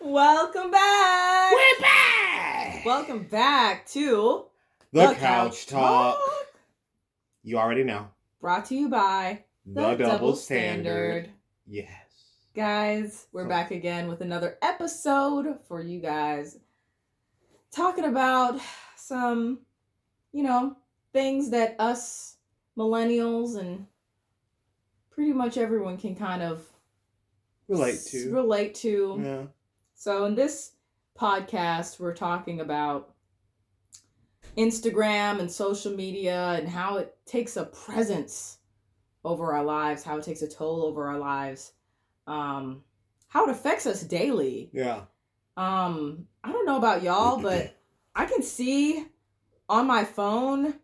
Welcome 0.00 0.70
back. 0.70 1.52
We're 1.52 1.80
back. 1.80 2.84
Welcome 2.84 3.24
back 3.24 3.86
to 3.88 4.46
the, 4.92 5.14
couch, 5.14 5.66
talk. 5.66 6.18
You 7.42 7.58
already 7.58 7.84
know. 7.84 8.08
Brought 8.40 8.66
to 8.66 8.74
you 8.74 8.88
by 8.88 9.44
The, 9.66 9.94
double, 9.96 10.34
standard. 10.36 11.30
Yes. 11.66 11.90
Guys, 12.54 13.26
we're 13.32 13.44
So- 13.44 13.48
back 13.48 13.70
again 13.70 14.08
with 14.08 14.20
another 14.20 14.58
episode 14.62 15.58
for 15.66 15.82
you 15.82 16.00
guys. 16.00 16.58
Talking 17.70 18.04
about 18.04 18.58
some, 18.96 19.60
you 20.32 20.42
know, 20.42 20.76
things 21.12 21.50
that 21.50 21.76
us 21.78 22.36
millennials 22.76 23.58
and 23.58 23.86
pretty 25.10 25.32
much 25.32 25.56
everyone 25.58 25.98
can 25.98 26.14
kind 26.14 26.42
of 26.42 26.64
Relate 27.68 28.00
to. 28.10 28.32
relate 28.32 28.74
to. 28.76 29.20
Yeah. 29.22 29.42
So 29.94 30.24
in 30.24 30.34
this 30.34 30.72
podcast, 31.18 32.00
we're 32.00 32.14
talking 32.14 32.60
about 32.60 33.14
Instagram 34.56 35.38
and 35.38 35.50
social 35.50 35.92
media 35.92 36.54
and 36.58 36.68
how 36.68 36.96
it 36.96 37.16
takes 37.26 37.56
a 37.56 37.64
presence 37.64 38.58
over 39.24 39.52
our 39.52 39.64
lives, 39.64 40.02
how 40.02 40.16
it 40.16 40.24
takes 40.24 40.42
a 40.42 40.48
toll 40.48 40.82
over 40.84 41.06
our 41.08 41.18
lives, 41.18 41.72
um, 42.26 42.82
how 43.28 43.46
it 43.46 43.50
affects 43.50 43.86
us 43.86 44.02
daily. 44.02 44.70
Yeah. 44.72 45.02
Um, 45.56 46.26
I 46.42 46.52
don't 46.52 46.66
know 46.66 46.78
about 46.78 47.02
y'all, 47.02 47.38
but 47.42 47.76
I 48.14 48.24
can 48.24 48.42
see 48.42 49.06
on 49.68 49.86
my 49.86 50.04
phone 50.04 50.74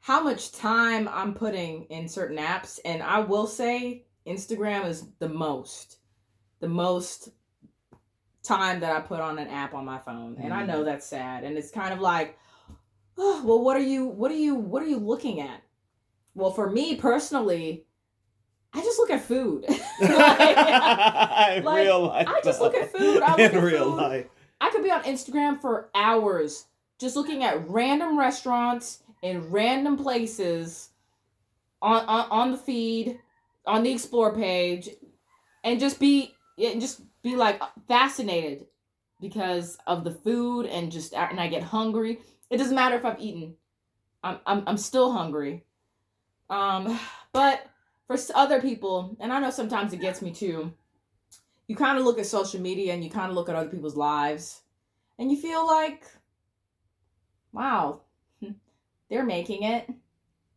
how 0.00 0.22
much 0.22 0.52
time 0.52 1.08
I'm 1.08 1.34
putting 1.34 1.84
in 1.84 2.08
certain 2.08 2.38
apps, 2.38 2.78
and 2.84 3.02
I 3.02 3.20
will 3.20 3.46
say 3.46 4.06
Instagram 4.30 4.86
is 4.86 5.06
the 5.18 5.28
most, 5.28 5.98
the 6.60 6.68
most 6.68 7.30
time 8.42 8.80
that 8.80 8.94
I 8.94 9.00
put 9.00 9.20
on 9.20 9.38
an 9.38 9.48
app 9.48 9.74
on 9.74 9.84
my 9.84 9.98
phone, 9.98 10.36
and 10.40 10.52
I 10.52 10.64
know 10.64 10.76
mm-hmm. 10.76 10.84
that's 10.86 11.06
sad, 11.06 11.44
and 11.44 11.58
it's 11.58 11.70
kind 11.70 11.92
of 11.92 12.00
like, 12.00 12.38
oh, 13.18 13.42
well, 13.44 13.62
what 13.62 13.76
are 13.76 13.82
you, 13.82 14.06
what 14.06 14.30
are 14.30 14.36
you, 14.36 14.54
what 14.54 14.82
are 14.82 14.86
you 14.86 14.98
looking 14.98 15.40
at? 15.40 15.62
Well, 16.34 16.52
for 16.52 16.70
me 16.70 16.96
personally, 16.96 17.86
I 18.72 18.80
just 18.80 18.98
look 18.98 19.10
at 19.10 19.22
food. 19.22 19.66
Like- 20.00 20.08
in 21.58 21.64
like, 21.64 21.84
real 21.84 22.06
life. 22.06 22.26
I 22.26 22.40
just 22.42 22.58
look 22.58 22.74
at 22.74 22.90
food. 22.90 23.22
I 23.22 23.30
look 23.36 23.52
in 23.52 23.62
real 23.62 23.90
food. 23.90 23.96
life. 23.96 24.26
I 24.60 24.70
could 24.70 24.82
be 24.82 24.90
on 24.90 25.02
Instagram 25.02 25.60
for 25.60 25.90
hours 25.94 26.66
just 26.98 27.16
looking 27.16 27.44
at 27.44 27.68
random 27.68 28.18
restaurants 28.18 29.02
in 29.22 29.50
random 29.50 29.96
places 29.96 30.90
on 31.82 32.04
on, 32.06 32.30
on 32.30 32.52
the 32.52 32.56
feed, 32.58 33.18
on 33.66 33.82
the 33.82 33.92
explore 33.92 34.34
page, 34.34 34.88
and 35.64 35.80
just 35.80 36.00
be 36.00 36.34
and 36.58 36.80
just 36.80 37.02
be 37.22 37.36
like 37.36 37.60
fascinated 37.88 38.66
because 39.20 39.76
of 39.86 40.04
the 40.04 40.10
food 40.10 40.66
and 40.66 40.90
just 40.90 41.14
and 41.14 41.40
I 41.40 41.48
get 41.48 41.62
hungry. 41.62 42.20
It 42.48 42.56
doesn't 42.56 42.74
matter 42.74 42.96
if 42.96 43.04
I've 43.04 43.20
eaten. 43.20 43.54
I'm 44.22 44.38
I'm 44.46 44.62
I'm 44.66 44.76
still 44.76 45.12
hungry. 45.12 45.64
Um 46.48 46.98
but 47.32 47.66
for 48.06 48.16
other 48.34 48.60
people, 48.60 49.16
and 49.20 49.32
I 49.32 49.38
know 49.38 49.50
sometimes 49.50 49.92
it 49.92 50.00
gets 50.00 50.20
me 50.20 50.32
too. 50.32 50.72
You 51.68 51.76
kind 51.76 51.96
of 51.96 52.04
look 52.04 52.18
at 52.18 52.26
social 52.26 52.60
media 52.60 52.92
and 52.92 53.04
you 53.04 53.10
kind 53.10 53.30
of 53.30 53.36
look 53.36 53.48
at 53.48 53.54
other 53.54 53.70
people's 53.70 53.96
lives 53.96 54.62
and 55.18 55.30
you 55.30 55.36
feel 55.36 55.64
like 55.66 56.04
wow, 57.52 58.00
they're 59.10 59.24
making 59.24 59.62
it. 59.62 59.88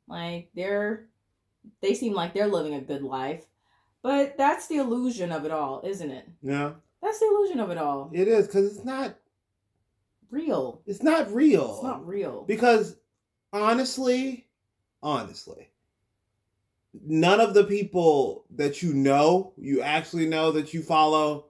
Like 0.07 0.49
they're 0.55 1.07
they 1.81 1.93
seem 1.93 2.13
like 2.13 2.33
they're 2.33 2.47
living 2.47 2.75
a 2.75 2.81
good 2.81 3.03
life. 3.03 3.45
But 4.01 4.37
that's 4.37 4.67
the 4.67 4.77
illusion 4.77 5.31
of 5.31 5.45
it 5.45 5.51
all, 5.51 5.81
isn't 5.85 6.11
it? 6.11 6.27
Yeah. 6.41 6.73
That's 7.01 7.19
the 7.19 7.27
illusion 7.27 7.59
of 7.59 7.69
it 7.69 7.77
all. 7.77 8.09
It 8.13 8.27
is 8.27 8.47
because 8.47 8.75
it's 8.75 8.85
not. 8.85 9.15
Real. 10.29 10.81
It's 10.87 11.03
not 11.03 11.31
real. 11.31 11.75
It's 11.75 11.83
not 11.83 12.07
real. 12.07 12.43
Because 12.43 12.95
honestly, 13.51 14.47
honestly, 15.01 15.69
none 17.05 17.39
of 17.39 17.53
the 17.53 17.63
people 17.63 18.45
that 18.55 18.81
you 18.81 18.93
know, 18.93 19.53
you 19.57 19.81
actually 19.81 20.27
know 20.27 20.51
that 20.51 20.73
you 20.73 20.81
follow, 20.81 21.45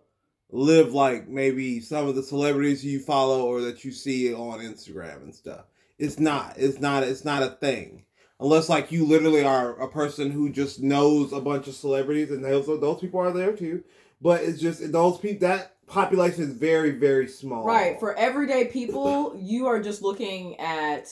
live 0.52 0.94
like 0.94 1.28
maybe 1.28 1.80
some 1.80 2.08
of 2.08 2.16
the 2.16 2.24
celebrities 2.24 2.86
you 2.86 3.00
follow 3.00 3.46
or 3.46 3.62
that 3.62 3.84
you 3.84 3.92
see 3.92 4.34
on 4.34 4.60
Instagram 4.60 5.24
and 5.24 5.34
stuff. 5.34 5.66
It's 5.98 6.20
not. 6.20 6.56
It's 6.58 6.80
not. 6.80 7.04
It's 7.04 7.26
not 7.26 7.44
a 7.44 7.50
thing. 7.50 8.04
Unless 8.44 8.68
like 8.68 8.92
you 8.92 9.06
literally 9.06 9.46
are 9.46 9.82
a 9.82 9.88
person 9.88 10.30
who 10.30 10.50
just 10.50 10.84
knows 10.84 11.32
a 11.32 11.40
bunch 11.40 11.68
of 11.68 11.76
celebrities 11.76 12.30
and 12.30 12.44
those 12.44 12.66
those 12.66 13.00
people 13.00 13.22
are 13.22 13.32
there 13.32 13.54
too. 13.54 13.86
But 14.22 14.44
it's 14.44 14.60
just 14.60 14.92
those 14.92 15.18
people 15.18 15.48
that 15.48 15.78
population 15.88 16.44
is 16.44 16.52
very 16.52 16.92
very 16.92 17.30
small. 17.30 17.64
Right. 17.64 17.98
For 18.02 18.14
everyday 18.18 18.66
people, 18.66 19.34
you 19.40 19.68
are 19.68 19.82
just 19.82 20.02
looking 20.02 20.60
at 20.60 21.08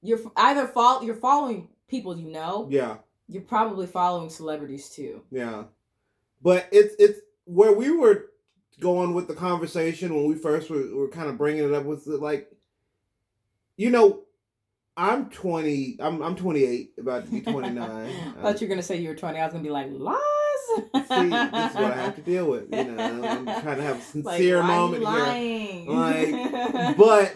you're 0.00 0.20
either 0.36 0.68
follow 0.68 1.02
you're 1.02 1.16
following 1.16 1.70
people 1.88 2.16
you 2.16 2.30
know. 2.30 2.68
yeah. 2.70 2.98
You're 3.26 3.42
probably 3.42 3.88
following 3.88 4.30
celebrities 4.30 4.90
too. 4.90 5.22
Yeah. 5.32 5.64
But 6.40 6.68
it's 6.70 6.94
it's 7.00 7.18
where 7.46 7.72
we 7.72 7.90
were 7.90 8.26
going 8.78 9.12
with 9.12 9.26
the 9.26 9.34
conversation 9.34 10.14
when 10.14 10.28
we 10.28 10.36
first 10.36 10.70
were, 10.70 10.94
were 10.94 11.08
kind 11.08 11.28
of 11.28 11.36
bringing 11.36 11.64
it 11.64 11.72
up 11.72 11.84
was 11.84 12.06
like 12.06 12.48
you 13.76 13.90
know 13.90 14.23
I'm 14.96 15.28
20 15.30 15.96
I'm 16.00 16.22
I'm 16.22 16.36
28 16.36 16.92
about 16.98 17.24
to 17.24 17.30
be 17.30 17.40
29. 17.40 17.78
I 17.78 18.06
uh, 18.06 18.42
thought 18.42 18.60
you 18.60 18.66
were 18.66 18.70
gonna 18.70 18.82
say 18.82 18.96
you 18.98 19.08
were 19.08 19.14
20. 19.14 19.38
I 19.38 19.44
was 19.44 19.52
gonna 19.52 19.64
be 19.64 19.70
like 19.70 19.88
lies. 19.90 20.18
See, 20.76 20.80
this 21.28 21.70
is 21.70 21.74
what 21.74 21.92
I 21.92 22.02
have 22.02 22.16
to 22.16 22.22
deal 22.22 22.48
with, 22.48 22.72
you 22.74 22.84
know. 22.84 23.24
I'm 23.24 23.44
trying 23.62 23.76
to 23.76 23.82
have 23.82 23.96
a 23.96 23.98
Like, 23.98 24.02
sincere 24.02 24.58
you 24.58 24.62
moment 24.62 25.06
here. 25.06 25.90
Like, 25.92 26.96
But 26.96 27.34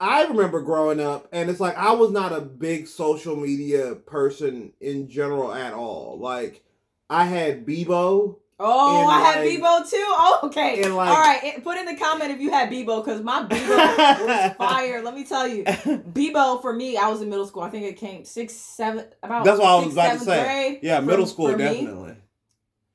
I 0.00 0.24
remember 0.24 0.60
growing 0.60 1.00
up, 1.00 1.28
and 1.32 1.48
it's 1.48 1.60
like 1.60 1.76
I 1.76 1.92
was 1.92 2.10
not 2.10 2.32
a 2.32 2.40
big 2.40 2.86
social 2.88 3.36
media 3.36 3.94
person 3.94 4.72
in 4.80 5.08
general 5.08 5.52
at 5.52 5.72
all. 5.72 6.18
Like, 6.18 6.64
I 7.08 7.24
had 7.24 7.64
Bebo, 7.64 8.38
Oh, 8.60 9.00
And, 9.02 9.10
I 9.10 9.20
had 9.20 9.40
like- 9.44 9.58
Bebo 9.58 9.90
too. 9.90 9.96
Oh, 10.00 10.40
okay. 10.44 10.88
like- 10.88 11.08
All 11.10 11.16
right. 11.20 11.60
Put 11.64 11.76
in 11.76 11.86
the 11.86 11.96
comment 11.96 12.30
if 12.30 12.40
you 12.40 12.50
had 12.50 12.70
Bebo 12.70 13.04
because 13.04 13.20
my 13.22 13.42
Bebo 13.44 14.26
was 14.26 14.52
fire. 14.58 15.02
Let 15.02 15.14
me 15.14 15.24
tell 15.24 15.46
you, 15.48 15.64
Bebo 15.64 16.62
for 16.62 16.72
me, 16.72 16.96
I 16.96 17.08
was 17.08 17.20
in 17.20 17.28
middle 17.28 17.46
school. 17.46 17.62
I 17.62 17.70
think 17.70 17.84
it 17.86 17.96
came 17.96 18.24
six, 18.24 18.52
seven, 18.54 19.06
about. 19.22 19.44
That's 19.44 19.58
what 19.58 19.68
I 19.68 19.84
was 19.84 19.92
about 19.92 20.12
to 20.18 20.24
say. 20.24 20.44
Grade. 20.44 20.78
yeah, 20.82 21.00
For- 21.00 21.06
middle 21.06 21.26
school 21.26 21.50
for 21.50 21.56
me, 21.58 21.64
definitely. 21.64 22.16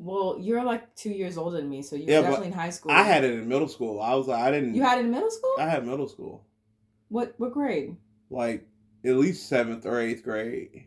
Well, 0.02 0.38
you're 0.40 0.64
like 0.64 0.96
two 0.96 1.10
years 1.10 1.38
older 1.38 1.58
than 1.58 1.70
me, 1.70 1.82
so 1.82 1.98
you're 1.98 2.10
Yeah, 2.10 2.22
definitely 2.22 2.48
in 2.48 2.54
high 2.54 2.70
school. 2.70 2.94
I 2.94 3.04
had 3.04 3.26
it 3.26 3.34
in 3.34 3.50
middle 3.50 3.68
school. 3.68 4.00
I 4.02 4.16
was 4.16 4.28
like, 4.28 4.42
I 4.42 4.50
didn't. 4.52 4.74
You 4.74 4.82
had 4.82 5.00
it 5.00 5.06
in 5.06 5.12
middle 5.12 5.30
school. 5.30 5.56
I 5.60 5.66
had 5.68 5.86
middle 5.86 6.08
school, 6.08 6.46
What 7.10 7.34
what 7.38 7.52
grade? 7.52 7.98
like 8.30 8.66
at 9.06 9.16
least 9.16 9.50
seventh 9.50 9.86
or 9.86 10.00
eighth 10.00 10.24
grade. 10.24 10.86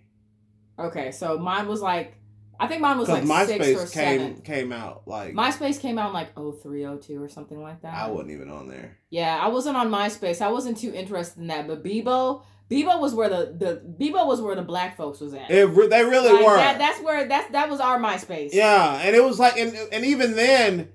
Okay, 0.78 1.10
so 1.12 1.37
mine 1.39 1.69
was 1.69 1.83
like, 1.83 2.15
I 2.60 2.68
think 2.68 2.80
mine 2.80 2.98
was 2.98 3.08
like 3.08 3.24
sixth 3.24 3.60
or 3.60 3.84
MySpace 3.86 3.92
came 3.92 4.18
seventh. 4.20 4.44
came 4.44 4.72
out 4.72 5.02
like 5.06 5.34
MySpace 5.34 5.80
came 5.80 5.98
out 5.98 6.08
in 6.08 6.12
like 6.14 6.34
0302 6.34 7.20
or 7.22 7.28
something 7.28 7.60
like 7.60 7.82
that. 7.82 7.94
I 7.94 8.08
wasn't 8.08 8.30
even 8.30 8.50
on 8.50 8.68
there. 8.68 8.98
Yeah, 9.10 9.38
I 9.40 9.48
wasn't 9.48 9.76
on 9.76 9.90
MySpace. 9.90 10.40
I 10.40 10.48
wasn't 10.50 10.78
too 10.78 10.92
interested 10.94 11.41
in 11.41 11.48
that. 11.48 11.66
But 11.66 11.82
Bebo, 11.82 12.42
Bebo 12.70 13.00
was 13.00 13.14
where 13.14 13.28
the 13.28 13.54
the 13.58 13.82
Bebo 13.98 14.26
was 14.26 14.41
where 14.41 14.54
the 14.54 14.62
black 14.62 14.96
folks 14.96 15.20
was 15.20 15.34
at. 15.34 15.50
It, 15.50 15.66
they 15.91 16.04
really 16.04 16.32
Like, 16.32 16.44
were. 16.46 16.56
That, 16.56 16.78
that's 16.78 17.00
where 17.00 17.26
that's 17.26 17.50
that 17.52 17.68
was 17.68 17.80
our 17.80 17.98
MySpace. 17.98 18.50
Yeah, 18.52 19.00
and 19.02 19.16
it 19.16 19.24
was 19.24 19.38
like, 19.38 19.56
and 19.56 19.74
and 19.92 20.04
even 20.04 20.36
then, 20.36 20.91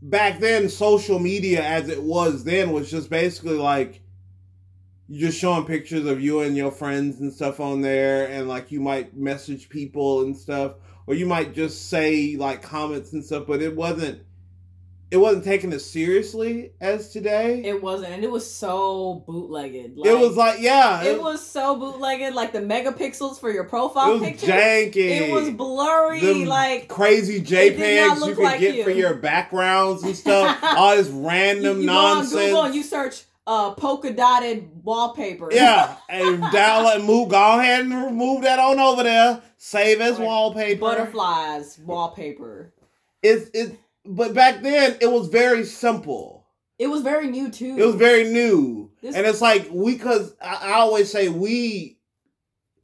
back 0.00 0.38
then, 0.38 0.68
social 0.68 1.18
media 1.18 1.62
as 1.64 1.88
it 1.88 2.02
was 2.02 2.44
then 2.44 2.70
was 2.72 2.90
just 2.90 3.10
basically 3.10 3.56
like 3.56 4.02
you 5.08 5.26
just 5.26 5.38
showing 5.40 5.64
pictures 5.64 6.06
of 6.06 6.20
you 6.20 6.40
and 6.42 6.56
your 6.56 6.70
friends 6.70 7.18
and 7.20 7.32
stuff 7.32 7.60
on 7.60 7.80
there, 7.80 8.28
and 8.28 8.46
like 8.46 8.70
you 8.70 8.80
might 8.80 9.16
message 9.16 9.68
people 9.68 10.22
and 10.22 10.36
stuff, 10.36 10.74
or 11.08 11.14
you 11.14 11.26
might 11.26 11.54
just 11.54 11.88
say 11.88 12.36
like 12.36 12.62
comments 12.62 13.12
and 13.12 13.24
stuff, 13.24 13.44
but 13.48 13.60
it 13.62 13.74
wasn't. 13.74 14.22
It 15.10 15.16
wasn't 15.16 15.44
taken 15.44 15.72
as 15.72 15.90
seriously 15.90 16.72
as 16.82 17.08
today. 17.08 17.60
It, 17.60 17.76
It 17.76 17.82
wasn't, 17.82 18.12
and 18.12 18.22
it 18.22 18.30
was 18.30 18.48
so 18.48 19.24
bootlegged. 19.26 19.96
It 20.04 20.18
was 20.18 20.36
like, 20.36 20.60
yeah, 20.60 21.02
it 21.02 21.18
was 21.18 21.44
so 21.44 21.76
bootlegged, 21.76 22.34
like 22.34 22.52
the 22.52 22.58
megapixels 22.60 23.40
for 23.40 23.50
your 23.50 23.64
it 23.64 23.70
profile 23.70 24.12
was 24.12 24.20
picture. 24.20 24.48
janky. 24.48 24.96
It 24.96 25.32
was 25.32 25.48
blurry, 25.48 26.20
Them 26.20 26.44
like 26.44 26.88
crazy 26.88 27.40
JPEGs 27.40 28.26
you 28.26 28.34
could 28.34 28.44
like 28.44 28.60
get 28.60 28.74
you. 28.74 28.84
for 28.84 28.90
your 28.90 29.14
backgrounds 29.14 30.02
and 30.02 30.14
stuff. 30.24 30.58
all 30.62 30.94
this 30.94 31.08
random 31.08 31.76
you, 31.76 31.80
you 31.80 31.86
nonsense. 31.86 32.32
go 32.34 32.38
on 32.40 32.44
Google 32.44 32.62
and 32.64 32.74
you 32.74 32.82
search 32.82 33.22
uh, 33.48 33.72
polka 33.74 34.12
dotted 34.12 34.68
wallpaper. 34.84 35.48
Yeah, 35.50 35.96
and 36.08 36.42
download 36.44 37.04
move. 37.04 37.30
Go 37.30 37.58
ahead 37.58 37.80
and 37.86 38.04
remove 38.04 38.42
that 38.42 38.58
on 38.58 38.78
over 38.78 39.02
there. 39.02 39.40
Save 39.56 40.00
as 40.00 40.18
Like 40.18 40.26
wallpaper. 40.28 40.80
butterflies 40.80 41.78
wallpaper. 41.80 42.72
It's 43.22 43.50
it, 43.54 43.76
but 44.04 44.34
back 44.34 44.62
then 44.62 44.96
it 45.00 45.10
was 45.10 45.28
very 45.28 45.64
simple. 45.64 46.46
It 46.78 46.86
was 46.86 47.02
very 47.02 47.26
new 47.26 47.50
too. 47.50 47.76
It 47.76 47.84
was 47.84 47.96
very 47.96 48.24
new, 48.24 48.92
This- 49.02 49.16
and 49.16 49.26
it's 49.26 49.40
like 49.40 49.66
we, 49.72 49.98
cause 49.98 50.36
I, 50.40 50.58
I 50.70 50.72
always 50.74 51.10
say 51.10 51.28
we 51.28 51.98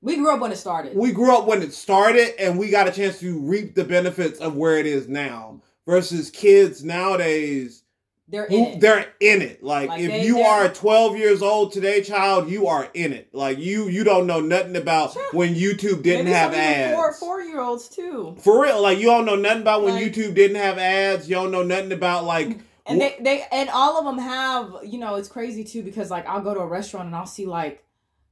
we 0.00 0.16
grew 0.16 0.32
up 0.34 0.40
when 0.40 0.50
it 0.50 0.56
started. 0.56 0.96
we 0.96 1.12
grew 1.12 1.32
up 1.36 1.46
when 1.46 1.62
it 1.62 1.72
started, 1.72 2.34
and 2.40 2.58
we 2.58 2.70
got 2.70 2.88
a 2.88 2.92
chance 2.92 3.20
to 3.20 3.38
reap 3.38 3.74
the 3.76 3.84
benefits 3.84 4.40
of 4.40 4.56
where 4.56 4.78
it 4.78 4.86
is 4.86 5.08
now. 5.08 5.60
versus 5.86 6.30
kids 6.30 6.82
nowadays 6.82 7.83
They're 8.26 8.46
in 8.46 8.64
it. 8.64 8.80
they're 8.80 9.06
in 9.20 9.42
it. 9.42 9.62
Like, 9.62 9.90
Like, 9.90 10.00
if 10.00 10.10
they- 10.10 10.24
you 10.26 10.40
are 10.40 10.68
12 10.68 11.16
years 11.18 11.42
old 11.42 11.72
today, 11.72 12.00
child, 12.02 12.48
you 12.48 12.66
are 12.68 12.88
in 12.94 13.12
it. 13.12 13.28
Like 13.34 13.58
you 13.58 13.88
you 13.88 14.02
don't 14.02 14.26
know 14.26 14.40
nothing 14.40 14.76
about 14.76 15.12
Sure. 15.12 15.22
when 15.32 15.54
YouTube 15.54 16.02
didn't 16.02 16.24
Maybe 16.24 16.34
have 16.34 16.54
ads. 16.54 16.94
Four 16.94 17.12
four 17.12 17.42
year 17.42 17.60
olds 17.60 17.88
too. 17.88 18.34
For 18.40 18.62
real, 18.62 18.80
like 18.80 18.98
you 18.98 19.06
don't 19.06 19.26
know 19.26 19.36
nothing 19.36 19.60
about 19.62 19.82
when 19.82 19.94
Like- 19.94 20.04
YouTube 20.14 20.34
didn't 20.34 20.56
have 20.56 20.78
ads. 20.78 21.28
You 21.28 21.34
don't 21.34 21.50
know 21.50 21.62
nothing 21.62 21.92
about 21.92 22.24
like 22.24 22.48
mm. 22.48 22.60
And 22.86 22.98
wh- 23.00 23.04
they, 23.04 23.16
they 23.22 23.44
and 23.52 23.68
all 23.70 23.98
of 23.98 24.04
them 24.04 24.18
have 24.18 24.74
you 24.84 24.98
know 24.98 25.14
it's 25.16 25.28
crazy 25.28 25.62
too 25.64 25.82
because 25.82 26.10
like 26.10 26.26
I'll 26.26 26.40
go 26.42 26.54
to 26.54 26.60
a 26.60 26.66
restaurant 26.66 27.06
and 27.06 27.16
I'll 27.16 27.26
see 27.26 27.46
like 27.46 27.82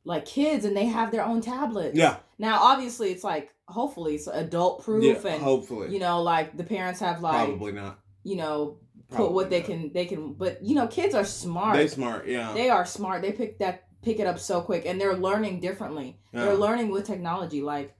like 0.05 0.25
kids 0.25 0.65
and 0.65 0.77
they 0.77 0.87
have 0.87 1.12
their 1.12 1.25
own 1.25 1.41
tablets. 1.43 1.97
yeah, 1.97 2.17
Now 2.39 2.61
obviously 2.62 3.11
it's 3.12 3.23
like 3.25 3.50
hopefully 3.69 4.15
it's 4.17 4.27
adult 4.27 4.83
proof 4.85 5.05
yeah, 5.05 5.33
and 5.33 5.43
hopefully, 5.43 5.93
you 5.93 6.00
know 6.00 6.23
like 6.23 6.56
the 6.56 6.65
parents 6.65 6.99
have 7.00 7.23
like 7.23 7.35
probably 7.47 7.73
not. 7.73 7.99
you 8.25 8.37
know 8.37 8.79
put 9.17 9.32
what 9.32 9.50
they 9.50 9.61
can 9.61 9.93
they 9.93 10.05
can 10.06 10.32
but 10.35 10.62
you 10.62 10.75
know 10.75 10.87
kids 10.87 11.14
are 11.14 11.25
smart. 11.25 11.76
They 11.76 11.88
smart, 11.88 12.26
yeah. 12.26 12.53
They 12.53 12.70
are 12.70 12.85
smart. 12.85 13.23
They 13.23 13.32
pick 13.32 13.59
that 13.59 13.85
pick 14.03 14.19
it 14.20 14.26
up 14.26 14.38
so 14.38 14.61
quick 14.61 14.85
and 14.87 15.00
they're 15.00 15.17
learning 15.17 15.61
differently. 15.61 16.19
yeah. 16.32 16.44
They're 16.44 16.56
learning 16.56 16.91
with 16.91 17.06
technology. 17.06 17.62
Like 17.62 17.94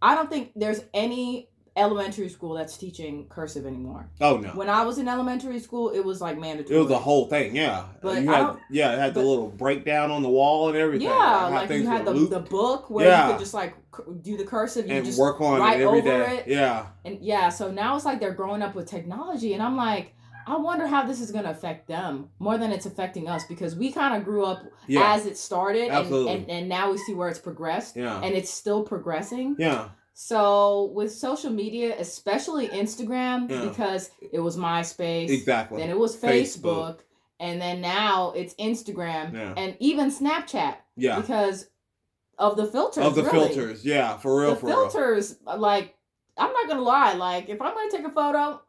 I 0.00 0.14
don't 0.14 0.28
think 0.30 0.52
there's 0.56 0.82
any 0.92 1.48
elementary 1.76 2.28
school 2.28 2.54
that's 2.54 2.76
teaching 2.76 3.26
cursive 3.28 3.66
anymore. 3.66 4.08
oh 4.20 4.36
no, 4.36 4.50
When 4.50 4.68
I 4.70 4.84
was 4.84 4.98
in 4.98 5.08
elementary 5.08 5.58
school, 5.58 5.90
it 5.90 6.04
was 6.04 6.20
like 6.20 6.38
mandatory 6.38 6.76
it 6.76 6.78
was 6.80 6.88
the 6.88 6.98
whole 6.98 7.26
thing, 7.26 7.56
yeah. 7.56 7.86
But 8.00 8.22
you 8.22 8.28
had, 8.30 8.56
yeah, 8.70 8.92
it 8.92 8.98
had 8.98 9.14
the 9.14 9.22
little 9.22 9.48
breakdown 9.48 10.10
on 10.12 10.22
the 10.22 10.28
wall 10.28 10.68
and 10.68 10.76
everything. 10.76 11.08
Yeah, 11.08 11.40
how 11.40 11.50
like 11.50 11.70
you 11.70 11.86
had 11.86 12.04
the, 12.04 12.12
looped 12.12 12.30
the 12.30 12.40
book 12.40 12.90
where 12.90 13.08
Yeah. 13.08 13.26
you 13.26 13.32
could 13.32 13.40
just 13.40 13.54
like 13.54 13.74
do 14.22 14.36
the 14.36 14.44
cursive. 14.44 14.86
You 14.86 14.94
and 14.94 15.04
just 15.04 15.18
work 15.18 15.40
on 15.40 15.60
it 15.60 15.80
every 15.80 15.98
over 15.98 16.00
day. 16.02 16.38
it. 16.38 16.48
Yeah, 16.48 16.86
and 17.04 17.18
yeah. 17.20 17.48
So 17.48 17.72
now 17.72 17.96
it's 17.96 18.04
like 18.04 18.20
they're 18.20 18.34
growing 18.34 18.62
up 18.62 18.76
with 18.76 18.86
technology, 18.86 19.54
and 19.54 19.62
I'm 19.62 19.76
like, 19.76 20.14
I 20.46 20.56
wonder 20.56 20.86
how 20.86 21.04
this 21.06 21.20
is 21.20 21.30
gonna 21.32 21.50
affect 21.50 21.88
them 21.88 22.28
more 22.38 22.58
than 22.58 22.70
it's 22.72 22.86
affecting 22.86 23.28
us 23.28 23.44
because 23.46 23.74
we 23.76 23.92
kind 23.92 24.14
of 24.14 24.24
grew 24.24 24.44
up 24.44 24.62
yeah, 24.86 25.14
as 25.14 25.26
it 25.26 25.36
started, 25.38 25.84
and, 25.84 25.92
Absolutely. 25.92 26.32
and 26.32 26.50
and 26.50 26.68
now 26.68 26.90
we 26.90 26.98
see 26.98 27.14
where 27.14 27.28
it's 27.28 27.38
progressed, 27.38 27.96
yeah, 27.96 28.20
and 28.22 28.34
it's 28.34 28.50
still 28.50 28.82
progressing. 28.82 29.56
yeah. 29.58 29.88
So 30.16 30.92
with 30.94 31.12
social 31.12 31.50
media, 31.50 31.96
especially 31.98 32.68
Instagram, 32.68 33.50
Yeah. 33.50 33.64
because 33.68 34.10
it 34.32 34.38
was 34.38 34.56
MySpace, 34.56 35.28
Exactly. 35.28 35.80
then 35.80 35.90
it 35.90 35.98
was 35.98 36.16
Facebook. 36.16 36.98
Facebook, 36.98 36.98
and 37.40 37.60
then 37.60 37.80
now 37.80 38.32
it's 38.36 38.54
Instagram, 38.54 39.32
Yeah. 39.34 39.54
and 39.56 39.76
even 39.80 40.10
Snapchat 40.12 40.76
yeah. 40.96 41.20
because 41.20 41.66
of 42.38 42.56
the 42.56 42.66
filters. 42.66 43.04
Of 43.04 43.16
the 43.16 43.24
really. 43.24 43.48
filters, 43.48 43.84
yeah, 43.84 44.16
for 44.18 44.40
real, 44.40 44.50
The 44.50 44.56
for 44.60 44.66
real. 44.66 44.88
filters, 44.88 45.36
like 45.44 45.96
I'm 46.36 46.52
not 46.52 46.68
gonna 46.68 46.82
lie, 46.82 47.14
like 47.14 47.48
if 47.48 47.60
I'm 47.60 47.74
gonna 47.74 47.90
take 47.90 48.06
a 48.06 48.10
photo, 48.10 48.60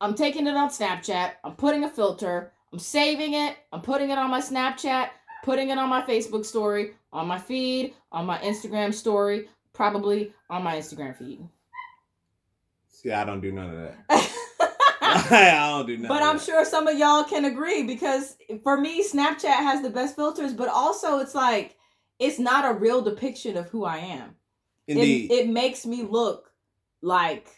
I'm 0.00 0.14
taking 0.14 0.46
it 0.46 0.56
on 0.56 0.68
Snapchat. 0.68 1.32
I'm 1.44 1.54
putting 1.54 1.84
a 1.84 1.90
filter. 1.90 2.52
I'm 2.72 2.78
saving 2.78 3.34
it. 3.34 3.56
I'm 3.72 3.80
putting 3.80 4.10
it 4.10 4.18
on 4.18 4.30
my 4.30 4.40
Snapchat. 4.40 5.10
Putting 5.44 5.70
it 5.70 5.78
on 5.78 5.88
my 5.88 6.02
Facebook 6.02 6.44
story, 6.44 6.94
on 7.12 7.28
my 7.28 7.38
feed, 7.38 7.94
on 8.10 8.26
my 8.26 8.38
Instagram 8.38 8.92
story, 8.92 9.48
probably 9.72 10.32
on 10.50 10.64
my 10.64 10.76
Instagram 10.76 11.16
feed. 11.16 11.46
See, 12.88 13.12
I 13.12 13.24
don't 13.24 13.40
do 13.40 13.52
none 13.52 13.70
of 13.70 13.76
that. 13.76 14.32
I 15.30 15.68
don't 15.70 15.86
do 15.86 15.98
none. 15.98 16.08
But 16.08 16.22
I'm 16.22 16.38
sure 16.38 16.64
some 16.64 16.88
of 16.88 16.98
y'all 16.98 17.24
can 17.24 17.44
agree 17.44 17.84
because 17.84 18.36
for 18.64 18.76
me, 18.76 19.04
Snapchat 19.04 19.44
has 19.44 19.82
the 19.82 19.90
best 19.90 20.16
filters, 20.16 20.52
but 20.52 20.68
also 20.68 21.20
it's 21.20 21.34
like 21.34 21.76
it's 22.18 22.38
not 22.38 22.68
a 22.68 22.76
real 22.76 23.02
depiction 23.02 23.56
of 23.56 23.68
who 23.68 23.84
I 23.84 23.98
am. 23.98 24.34
Indeed, 24.88 25.30
It, 25.30 25.34
it 25.34 25.48
makes 25.48 25.86
me 25.86 26.02
look 26.02 26.52
like 27.02 27.48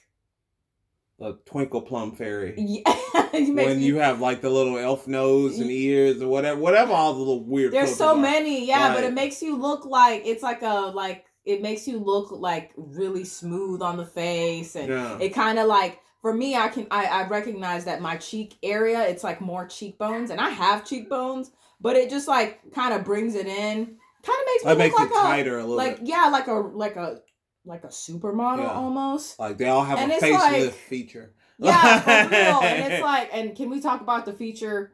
a 1.21 1.33
twinkle 1.47 1.83
plum 1.83 2.15
fairy. 2.15 2.55
yeah, 2.59 3.29
when 3.33 3.81
you 3.81 3.97
have 3.97 4.21
like 4.21 4.41
the 4.41 4.51
little 4.51 4.79
elf 4.79 5.07
nose 5.07 5.59
and 5.59 5.71
ears 5.71 6.23
or 6.23 6.29
whatever, 6.29 6.61
whatever 6.61 6.93
all 6.93 7.13
the 7.15 7.19
little 7.19 7.45
weird. 7.45 7.73
there's 7.73 7.95
so 7.95 8.11
are. 8.11 8.17
many, 8.17 8.67
yeah, 8.67 8.95
but 8.95 9.05
it 9.05 9.13
makes 9.13 9.43
you 9.43 9.57
look 9.57 9.85
like 9.85 10.23
it's 10.25 10.43
like 10.43 10.63
a 10.63 10.93
like 10.95 11.25
it 11.45 11.63
makes 11.63 11.89
you 11.89 11.99
look 11.99 12.31
like 12.31 12.73
really 12.77 13.25
smooth 13.25 13.81
on 13.83 13.97
the 13.97 14.05
face 14.07 14.77
and 14.77 14.89
Yeah. 14.89 15.19
it 15.19 15.31
kind 15.31 15.59
of 15.59 15.67
like 15.67 15.99
for 16.21 16.35
me 16.35 16.55
i 16.57 16.69
can 16.69 16.87
I, 16.91 17.07
I 17.07 17.29
recognize 17.29 17.85
that 17.87 18.03
my 18.03 18.17
cheek 18.19 18.59
area 18.63 19.01
it's 19.09 19.25
like 19.25 19.41
more 19.41 19.67
cheekbones 19.67 20.31
and 20.31 20.41
i 20.41 20.51
have 20.51 20.85
cheekbones 20.85 21.51
but 21.81 21.97
it 21.97 22.11
just 22.11 22.29
like 22.29 22.61
kind 22.75 22.93
of 22.93 23.03
brings 23.05 23.35
it 23.35 23.47
in 23.47 23.77
kind 23.87 24.39
of 24.41 24.47
makes 24.47 24.65
me 24.65 24.65
That 24.65 24.69
look 24.71 24.79
makes 24.79 24.95
like 24.99 25.09
it 25.11 25.15
tighter 25.15 25.59
a 25.59 25.61
a 25.61 25.63
little 25.63 25.77
like 25.77 25.99
bit. 26.01 26.09
yeah 26.09 26.29
like 26.31 26.49
a 26.49 26.53
like 26.53 26.97
a 26.97 27.21
like 27.69 27.85
a 27.85 27.89
supermodel 27.89 28.59
Yeah. 28.63 28.73
almost 28.73 29.39
Like 29.39 29.59
they 29.59 29.69
all 29.69 29.85
have 29.85 29.99
And 29.99 30.11
a 30.11 30.17
facelift 30.17 30.65
like- 30.65 30.73
feature. 30.73 31.35
yeah 31.59 32.01
for 32.01 32.11
real 32.31 32.61
and 32.63 32.93
it's 32.93 33.03
like 33.13 33.29
and 33.33 33.55
can 33.57 33.69
we 33.71 33.81
talk 33.81 34.01
about 34.01 34.25
the 34.27 34.33
feature 34.33 34.93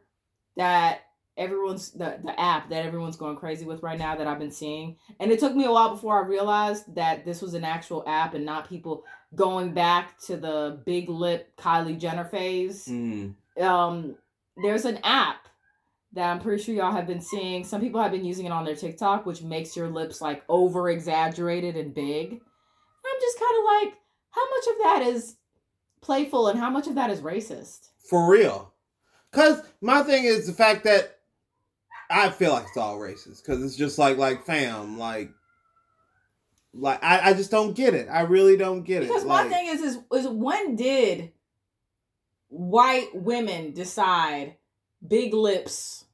that 0.57 0.99
everyone's 1.37 1.91
the 1.91 2.17
the 2.23 2.39
app 2.39 2.69
that 2.69 2.85
everyone's 2.85 3.17
going 3.17 3.35
crazy 3.35 3.65
with 3.65 3.83
right 3.83 3.99
now 3.99 4.15
that 4.15 4.25
I've 4.27 4.39
been 4.39 4.51
seeing 4.51 4.97
and 5.19 5.31
it 5.31 5.39
took 5.39 5.53
me 5.55 5.65
a 5.65 5.71
while 5.71 5.89
before 5.91 6.23
I 6.23 6.27
realized 6.27 6.95
that 6.95 7.25
this 7.25 7.41
was 7.41 7.53
an 7.53 7.63
actual 7.65 8.03
app 8.07 8.33
and 8.33 8.45
not 8.45 8.67
people 8.69 9.03
going 9.35 9.73
back 9.73 10.17
to 10.21 10.37
the 10.37 10.79
big 10.85 11.09
lip 11.09 11.51
Kylie 11.57 11.99
Jenner 11.99 12.25
phase 12.25 12.87
Mm. 12.87 13.35
um 13.61 14.15
there's 14.63 14.85
an 14.85 14.99
app 15.03 15.37
that 16.13 16.29
I'm 16.31 16.39
pretty 16.39 16.63
sure 16.63 16.73
y'all 16.73 16.93
have 16.93 17.07
been 17.07 17.19
seeing. 17.19 17.65
Some 17.65 17.81
people 17.81 18.01
have 18.01 18.09
been 18.13 18.23
using 18.23 18.45
it 18.45 18.53
on 18.53 18.63
their 18.63 18.73
TikTok, 18.77 19.25
which 19.25 19.41
makes 19.41 19.75
your 19.75 19.89
lips 19.89 20.21
like 20.21 20.43
over 20.47 20.87
exaggerated 20.89 21.75
and 21.75 21.93
big. 21.93 22.39
I'm 23.05 23.21
just 23.21 23.39
kind 23.39 23.57
of 23.57 23.63
like, 23.65 23.97
how 24.31 24.49
much 24.49 24.67
of 24.67 24.83
that 24.83 25.15
is 25.15 25.35
playful 26.01 26.47
and 26.47 26.59
how 26.59 26.69
much 26.69 26.87
of 26.87 26.95
that 26.95 27.09
is 27.09 27.21
racist? 27.21 27.89
For 28.09 28.29
real. 28.29 28.73
Cause 29.31 29.61
my 29.81 30.01
thing 30.03 30.23
is 30.23 30.47
the 30.47 30.53
fact 30.53 30.83
that 30.85 31.19
I 32.09 32.29
feel 32.29 32.53
like 32.53 32.65
it's 32.67 32.77
all 32.77 32.97
racist. 32.97 33.43
Cause 33.45 33.61
it's 33.63 33.75
just 33.75 33.97
like 33.97 34.17
like 34.17 34.45
fam, 34.45 34.97
like 34.97 35.31
like 36.73 37.03
I, 37.03 37.29
I 37.29 37.33
just 37.33 37.51
don't 37.51 37.73
get 37.75 37.93
it. 37.93 38.07
I 38.09 38.21
really 38.21 38.57
don't 38.57 38.83
get 38.83 39.01
Because 39.01 39.23
it. 39.23 39.25
Because 39.25 39.27
my 39.27 39.43
Like, 39.43 39.51
thing 39.51 39.67
is, 39.67 39.81
is, 39.81 39.99
is 40.13 40.27
when 40.27 40.75
did 40.75 41.31
white 42.49 43.09
women 43.13 43.73
decide 43.73 44.55
big 45.05 45.33
lips? 45.33 46.05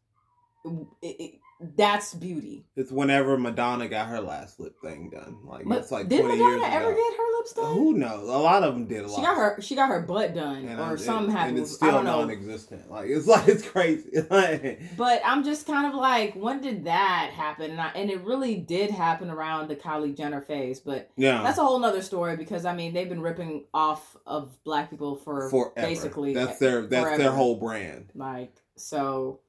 It, 0.66 0.88
it, 1.20 1.41
that's 1.76 2.14
beauty. 2.14 2.66
it's 2.76 2.92
whenever 2.92 3.38
Madonna 3.38 3.88
got 3.88 4.08
her 4.08 4.20
last 4.20 4.60
lip 4.60 4.76
thing 4.82 5.10
done. 5.10 5.38
Like 5.46 5.66
But 5.66 5.80
it's 5.80 5.92
like 5.92 6.08
did 6.08 6.24
Madonna 6.24 6.44
years 6.44 6.62
ever 6.66 6.94
get 6.94 7.18
her 7.18 7.38
lips 7.38 7.54
done? 7.54 7.74
Who 7.76 7.94
knows? 7.94 8.28
A 8.28 8.38
lot 8.38 8.64
of 8.64 8.74
them 8.74 8.88
did 8.88 9.04
a 9.04 9.08
lot. 9.08 9.16
She 9.16 9.22
got 9.22 9.36
her. 9.36 9.62
She 9.62 9.76
got 9.76 9.90
her 9.90 10.02
butt 10.02 10.34
done, 10.34 10.66
and 10.66 10.80
or 10.80 10.98
something 10.98 11.32
happened. 11.32 11.58
and 11.58 11.66
it's 11.66 11.76
still 11.76 11.92
don't 11.92 12.06
know. 12.06 12.20
non-existent. 12.20 12.90
Like 12.90 13.10
it's 13.10 13.28
like 13.34 13.48
it's 13.48 13.68
crazy. 13.68 14.10
But 14.98 15.22
I'm 15.26 15.44
just 15.44 15.66
kind 15.68 15.86
of 15.88 15.94
like, 15.94 16.34
when 16.36 16.62
did 16.62 16.86
that 16.86 17.32
happen? 17.34 17.72
And, 17.72 17.82
I, 17.82 17.90
and 17.90 18.10
it 18.10 18.22
really 18.22 18.56
did 18.56 18.92
happen 18.92 19.30
around 19.30 19.68
the 19.68 19.76
Kylie 19.76 20.16
Jenner 20.16 20.42
phase. 20.42 20.80
But 20.80 21.10
yeah, 21.16 21.44
that's 21.44 21.58
a 21.58 21.64
whole 21.64 21.80
nother 21.80 22.02
story 22.02 22.38
because 22.38 22.66
I 22.66 22.74
mean 22.74 22.94
they've 22.94 23.10
been 23.10 23.22
ripping 23.22 23.66
off 23.74 24.18
of 24.26 24.52
black 24.64 24.90
people 24.90 25.16
for 25.16 25.50
forever. 25.50 25.88
basically 25.88 26.34
that's 26.34 26.60
their 26.60 26.88
that's 26.88 27.18
their 27.18 27.32
whole 27.32 27.56
brand. 27.56 28.12
like 28.16 28.54
so. 28.76 29.40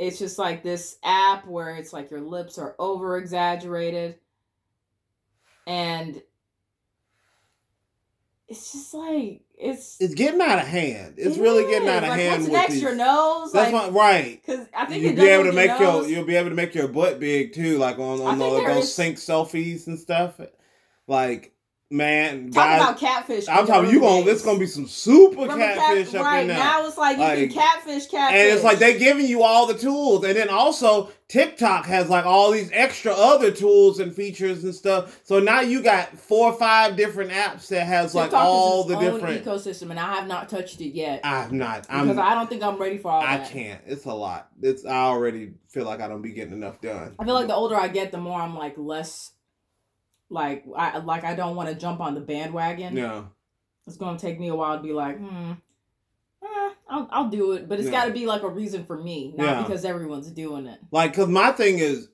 It's 0.00 0.18
just 0.18 0.38
like 0.38 0.62
this 0.62 0.96
app 1.04 1.46
where 1.46 1.76
it's 1.76 1.92
like 1.92 2.10
your 2.10 2.22
lips 2.22 2.56
are 2.56 2.74
over 2.78 3.18
exaggerated, 3.18 4.18
and 5.66 6.22
it's 8.48 8.72
just 8.72 8.94
like 8.94 9.42
it's 9.58 9.98
It's 10.00 10.14
getting 10.14 10.40
out 10.40 10.58
of 10.58 10.66
hand. 10.66 11.16
It's 11.18 11.36
really 11.36 11.70
getting 11.70 11.86
out 11.86 12.02
of 12.02 12.08
like, 12.08 12.18
hand. 12.18 12.30
What's 12.30 12.44
with 12.44 12.52
next? 12.52 12.72
these- 12.72 12.82
Your 12.82 12.94
nose, 12.94 13.52
That's 13.52 13.70
like 13.74 13.92
my, 13.92 13.98
right. 13.98 14.40
because 14.44 14.66
I 14.74 14.86
think 14.86 15.02
You'll 15.02 15.12
it 15.12 15.16
be 15.16 15.28
able 15.28 15.44
to 15.44 15.52
make 15.52 15.78
your 15.78 16.06
you'll 16.08 16.24
be 16.24 16.36
able 16.36 16.48
to 16.48 16.56
make 16.56 16.74
your 16.74 16.88
butt 16.88 17.20
big 17.20 17.52
too, 17.52 17.76
like 17.76 17.98
on, 17.98 18.22
on 18.22 18.38
the, 18.38 18.48
those 18.48 18.84
is- 18.84 18.94
sync 18.94 19.18
selfies 19.18 19.86
and 19.86 19.98
stuff. 19.98 20.40
Like, 21.06 21.52
man, 21.90 22.50
Talk 22.50 22.64
guys, 22.64 22.80
about 22.82 22.98
catfish. 22.98 23.48
I'm 23.48 23.66
talking 23.66 23.90
you 23.90 24.00
gonna 24.00 24.26
it's 24.30 24.44
gonna 24.44 24.58
be 24.58 24.66
some 24.66 24.86
super 24.86 25.42
Remember 25.42 25.58
catfish 25.64 26.10
cat- 26.12 26.20
up 26.20 26.24
right 26.26 26.40
in 26.42 26.48
there. 26.48 26.58
now 26.58 26.86
it's 26.86 26.96
like 26.96 27.16
you 27.16 27.22
Like- 27.24 27.38
can 27.38 27.48
catfish 27.50 28.06
catfish 28.06 28.38
and 28.38 28.48
it's 28.54 28.62
like 28.64 28.78
they're 28.78 28.98
giving 28.98 29.26
you 29.26 29.42
all 29.42 29.66
the 29.66 29.74
tools, 29.74 30.24
and 30.24 30.36
then 30.36 30.48
also 30.48 31.10
TikTok 31.28 31.86
has 31.86 32.08
like 32.08 32.26
all 32.26 32.50
these 32.50 32.70
extra 32.72 33.12
other 33.12 33.50
tools 33.50 34.00
and 34.00 34.14
features 34.14 34.64
and 34.64 34.74
stuff. 34.74 35.20
So 35.24 35.38
now 35.40 35.60
you 35.60 35.80
got 35.82 36.18
four 36.18 36.52
or 36.52 36.58
five 36.58 36.96
different 36.96 37.30
apps 37.30 37.68
that 37.68 37.86
has 37.86 38.14
like 38.14 38.30
TikTok 38.30 38.42
is 38.42 38.48
all 38.48 38.84
the 38.84 38.96
different. 38.96 39.44
ecosystem 39.44 39.90
and 39.90 39.98
I 40.00 40.14
have 40.14 40.26
not 40.26 40.48
touched 40.48 40.80
it 40.80 40.94
yet 40.94 41.20
I've 41.24 41.52
not. 41.52 41.86
I'm. 41.88 42.08
because 42.08 42.18
I 42.18 42.34
don't 42.34 42.48
think 42.48 42.62
I'm 42.62 42.76
ready 42.78 42.98
for 42.98 43.10
all 43.10 43.20
I 43.22 43.38
that. 43.38 43.50
can't. 43.50 43.80
It's 43.86 44.04
a 44.06 44.12
lot. 44.12 44.48
It's. 44.62 44.84
I 44.84 44.94
already 45.02 45.52
feel 45.68 45.84
like 45.84 46.00
I 46.00 46.08
don't 46.08 46.22
be 46.22 46.32
getting 46.32 46.52
enough 46.54 46.80
done. 46.80 47.14
I 47.18 47.24
feel 47.24 47.34
like 47.34 47.46
the 47.48 47.54
older 47.54 47.76
I 47.76 47.88
get, 47.88 48.10
the 48.12 48.18
more 48.18 48.40
I'm 48.40 48.56
like 48.56 48.74
less 48.76 49.32
like 50.30 50.64
I 50.74 50.98
like 50.98 51.24
I 51.24 51.34
don't 51.34 51.56
want 51.56 51.68
to 51.68 51.74
jump 51.74 52.00
on 52.00 52.14
the 52.14 52.20
bandwagon. 52.20 52.96
Yeah. 52.96 53.24
It's 53.86 53.96
gonna 53.96 54.18
take 54.18 54.38
me 54.38 54.48
a 54.48 54.54
while 54.54 54.76
to 54.76 54.82
be 54.82 54.92
like, 54.92 55.18
hmm, 55.18 55.52
eh, 56.42 56.70
I'll 56.88 57.08
I'll 57.10 57.28
do 57.28 57.52
it, 57.52 57.68
but 57.68 57.78
it's 57.78 57.86
Yeah. 57.86 57.92
got 57.92 58.04
to 58.06 58.12
be 58.12 58.26
like 58.26 58.42
a 58.42 58.48
reason 58.48 58.84
for 58.84 58.96
me, 58.96 59.34
not 59.36 59.44
Yeah. 59.44 59.62
because 59.62 59.84
everyone's 59.84 60.30
doing 60.30 60.66
it. 60.66 60.78
Like, 60.90 61.12
cause 61.14 61.28
my 61.28 61.50
thing 61.52 61.78
is, 61.78 62.08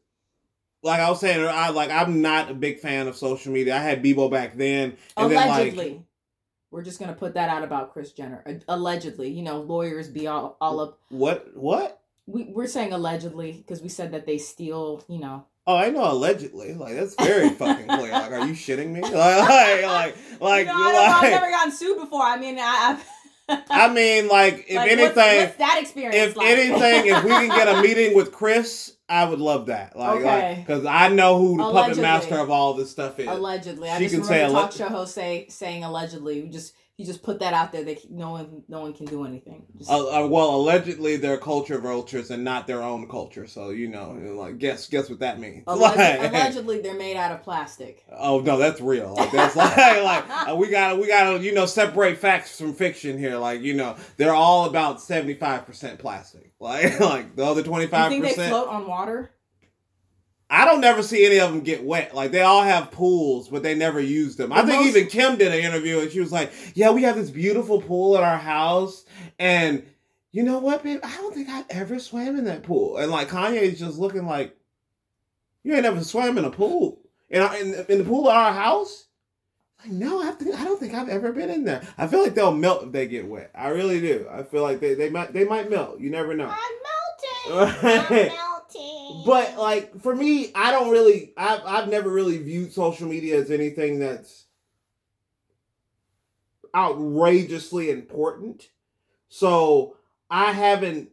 like 0.82 1.00
I 1.00 1.10
was 1.10 1.20
saying, 1.20 1.46
I 1.46 1.70
like 1.70 1.90
I'm 1.90 2.22
not 2.22 2.50
a 2.50 2.54
big 2.54 2.80
fan 2.80 3.08
of 3.08 3.16
social 3.16 3.52
media. 3.52 3.76
I 3.76 3.80
had 3.80 4.02
Bebo 4.02 4.30
back 4.30 4.56
then, 4.56 4.96
and 5.16 5.30
then 5.30 5.36
like 5.48 5.60
Allegedly, 5.60 6.02
We're 6.70 6.82
just 6.82 6.98
gonna 6.98 7.14
put 7.14 7.34
that 7.34 7.48
out 7.50 7.62
about 7.62 7.92
Kris 7.92 8.12
Jenner. 8.12 8.42
Allegedly, 8.68 9.28
you 9.30 9.42
know, 9.42 9.60
lawyers 9.60 10.08
be 10.08 10.26
all, 10.26 10.56
all 10.60 10.80
up. 10.80 10.98
What? 11.10 11.54
What? 11.56 12.00
We 12.26 12.44
we're 12.44 12.66
saying 12.66 12.92
allegedly 12.92 13.52
because 13.52 13.82
we 13.82 13.88
said 13.88 14.12
that 14.12 14.26
they 14.26 14.38
steal. 14.38 15.04
You 15.08 15.18
know, 15.18 15.44
Oh, 15.66 15.76
I 15.76 15.90
know 15.90 16.10
allegedly. 16.10 16.74
Like 16.74 16.94
that's 16.94 17.14
very 17.16 17.48
fucking 17.50 17.88
clear. 17.88 18.12
Like, 18.12 18.32
are 18.32 18.46
you 18.46 18.52
shitting 18.54 18.90
me? 18.92 19.00
Like, 19.00 19.12
like, 19.14 19.82
like, 19.84 20.16
like, 20.40 20.66
you 20.66 20.72
know, 20.72 20.80
like 20.80 21.22
I've 21.24 21.30
never 21.30 21.50
gotten 21.50 21.72
sued 21.72 21.98
before. 21.98 22.22
I 22.22 22.36
mean, 22.38 22.58
I. 22.58 23.00
I, 23.48 23.62
I 23.70 23.92
mean, 23.92 24.26
like, 24.26 24.64
if 24.68 24.74
like, 24.76 24.90
anything, 24.90 25.14
what's, 25.14 25.16
what's 25.16 25.56
that 25.58 25.78
experience 25.80 26.16
if 26.16 26.36
like? 26.36 26.48
anything, 26.48 27.06
if 27.14 27.22
we 27.22 27.30
can 27.30 27.48
get 27.48 27.68
a 27.68 27.80
meeting 27.86 28.16
with 28.16 28.32
Kris, 28.32 28.96
I 29.08 29.24
would 29.24 29.38
love 29.38 29.66
that. 29.66 29.96
Like, 29.96 30.18
Okay. 30.18 30.64
because 30.66 30.84
I 30.84 31.08
know 31.10 31.38
who 31.38 31.56
the 31.56 31.70
puppet 31.72 31.98
master 31.98 32.38
of 32.38 32.50
all 32.50 32.74
this 32.74 32.90
stuff 32.90 33.20
is. 33.20 33.28
allegedly, 33.28 33.88
I 33.88 33.98
She 33.98 34.04
just 34.08 34.14
can 34.16 34.22
remember 34.24 34.48
say 34.48 34.52
talk 34.52 34.70
alleg- 34.72 34.76
show 34.78 34.88
host 34.88 35.14
say 35.14 35.46
saying 35.48 35.84
allegedly. 35.84 36.42
We 36.42 36.48
just 36.48 36.74
you 36.98 37.04
just 37.04 37.22
put 37.22 37.40
that 37.40 37.52
out 37.52 37.72
there 37.72 37.84
that 37.84 38.10
no 38.10 38.30
one 38.30 38.62
no 38.68 38.80
one 38.80 38.94
can 38.94 39.04
do 39.06 39.24
anything. 39.26 39.66
Just, 39.76 39.90
Uh, 39.90 40.24
uh, 40.24 40.26
well, 40.26 40.54
allegedly 40.54 41.16
they're 41.16 41.36
culture 41.36 41.78
vultures 41.78 42.30
and 42.30 42.42
not 42.42 42.66
their 42.66 42.82
own 42.82 43.06
culture. 43.08 43.46
So 43.46 43.68
you 43.70 43.88
know, 43.88 44.12
like, 44.12 44.56
guess 44.58 44.88
guess 44.88 45.10
what 45.10 45.18
that 45.20 45.38
means. 45.38 45.64
alleged- 45.66 45.96
Like- 45.98 46.30
allegedly, 46.32 46.80
they're 46.80 46.94
made 46.94 47.16
out 47.16 47.32
of 47.32 47.42
plastic. 47.42 48.02
Oh 48.10 48.40
no, 48.40 48.56
that's 48.56 48.80
real. 48.80 49.14
Like 49.14 49.30
that's 49.30 49.54
like 49.56 49.76
like 50.02 50.24
uh, 50.48 50.56
we 50.56 50.68
gotta 50.68 50.96
we 50.96 51.06
gotta 51.06 51.38
you 51.42 51.52
know 51.52 51.66
separate 51.66 52.18
facts 52.18 52.58
from 52.58 52.72
fiction 52.72 53.18
here. 53.18 53.36
Like 53.36 53.60
you 53.60 53.74
know 53.74 53.96
they're 54.16 54.34
all 54.34 54.64
about 54.64 55.02
seventy 55.02 55.34
five 55.34 55.66
percent 55.66 55.98
plastic. 55.98 56.52
Like 56.60 56.98
like 57.00 57.36
the 57.36 57.44
other 57.44 57.62
twenty 57.62 57.84
You 57.84 57.90
five 57.90 58.08
think 58.10 58.22
they 58.24 58.30
percent. 58.30 58.48
float 58.48 58.68
on 58.68 58.86
water? 58.86 59.30
I 60.48 60.64
don't 60.64 60.80
never 60.80 61.02
see 61.02 61.26
any 61.26 61.38
of 61.40 61.50
them 61.50 61.60
get 61.60 61.82
wet. 61.84 62.14
Like 62.14 62.30
they 62.30 62.42
all 62.42 62.62
have 62.62 62.92
pools, 62.92 63.48
but 63.48 63.62
they 63.62 63.74
never 63.74 64.00
use 64.00 64.36
them. 64.36 64.52
I 64.52 64.62
think 64.62 64.80
most- 64.80 64.96
even 64.96 65.08
Kim 65.08 65.36
did 65.36 65.52
an 65.52 65.58
interview 65.58 65.98
and 66.00 66.10
she 66.10 66.20
was 66.20 66.30
like, 66.32 66.52
"Yeah, 66.74 66.90
we 66.90 67.02
have 67.02 67.16
this 67.16 67.30
beautiful 67.30 67.80
pool 67.82 68.16
at 68.16 68.22
our 68.22 68.38
house, 68.38 69.04
and 69.38 69.84
you 70.30 70.42
know 70.44 70.58
what, 70.58 70.82
babe? 70.84 71.00
I 71.02 71.16
don't 71.16 71.34
think 71.34 71.48
I've 71.48 71.64
ever 71.70 71.98
swam 71.98 72.36
in 72.38 72.44
that 72.44 72.62
pool." 72.62 72.96
And 72.98 73.10
like 73.10 73.28
Kanye's 73.28 73.78
just 73.80 73.98
looking 73.98 74.24
like, 74.26 74.56
"You 75.64 75.74
ain't 75.74 75.82
never 75.82 76.04
swam 76.04 76.38
in 76.38 76.44
a 76.44 76.50
pool 76.50 77.00
in 77.28 77.42
our, 77.42 77.56
in, 77.56 77.74
in 77.88 77.98
the 77.98 78.04
pool 78.04 78.30
at 78.30 78.36
our 78.36 78.52
house." 78.52 79.06
Like, 79.80 79.92
no, 79.92 80.22
I 80.22 80.30
think 80.30 80.54
I 80.54 80.64
don't 80.64 80.78
think 80.78 80.94
I've 80.94 81.08
ever 81.08 81.32
been 81.32 81.50
in 81.50 81.64
there. 81.64 81.82
I 81.98 82.06
feel 82.06 82.22
like 82.22 82.34
they'll 82.34 82.54
melt 82.54 82.84
if 82.84 82.92
they 82.92 83.06
get 83.08 83.26
wet. 83.26 83.50
I 83.54 83.68
really 83.68 84.00
do. 84.00 84.26
I 84.30 84.42
feel 84.44 84.62
like 84.62 84.78
they, 84.78 84.94
they 84.94 85.10
might 85.10 85.32
they 85.32 85.44
might 85.44 85.68
melt. 85.68 85.98
You 85.98 86.08
never 86.10 86.34
know. 86.36 86.46
I'm 86.48 87.50
melting. 87.50 87.82
I'm 87.82 87.82
melting. 87.82 88.38
But 89.24 89.56
like 89.58 90.00
for 90.00 90.14
me, 90.14 90.50
I 90.54 90.70
don't 90.70 90.90
really. 90.90 91.32
I've 91.36 91.60
I've 91.64 91.88
never 91.88 92.10
really 92.10 92.38
viewed 92.38 92.72
social 92.72 93.08
media 93.08 93.38
as 93.38 93.50
anything 93.50 93.98
that's 93.98 94.44
outrageously 96.74 97.90
important. 97.90 98.68
So 99.28 99.96
I 100.30 100.52
haven't 100.52 101.10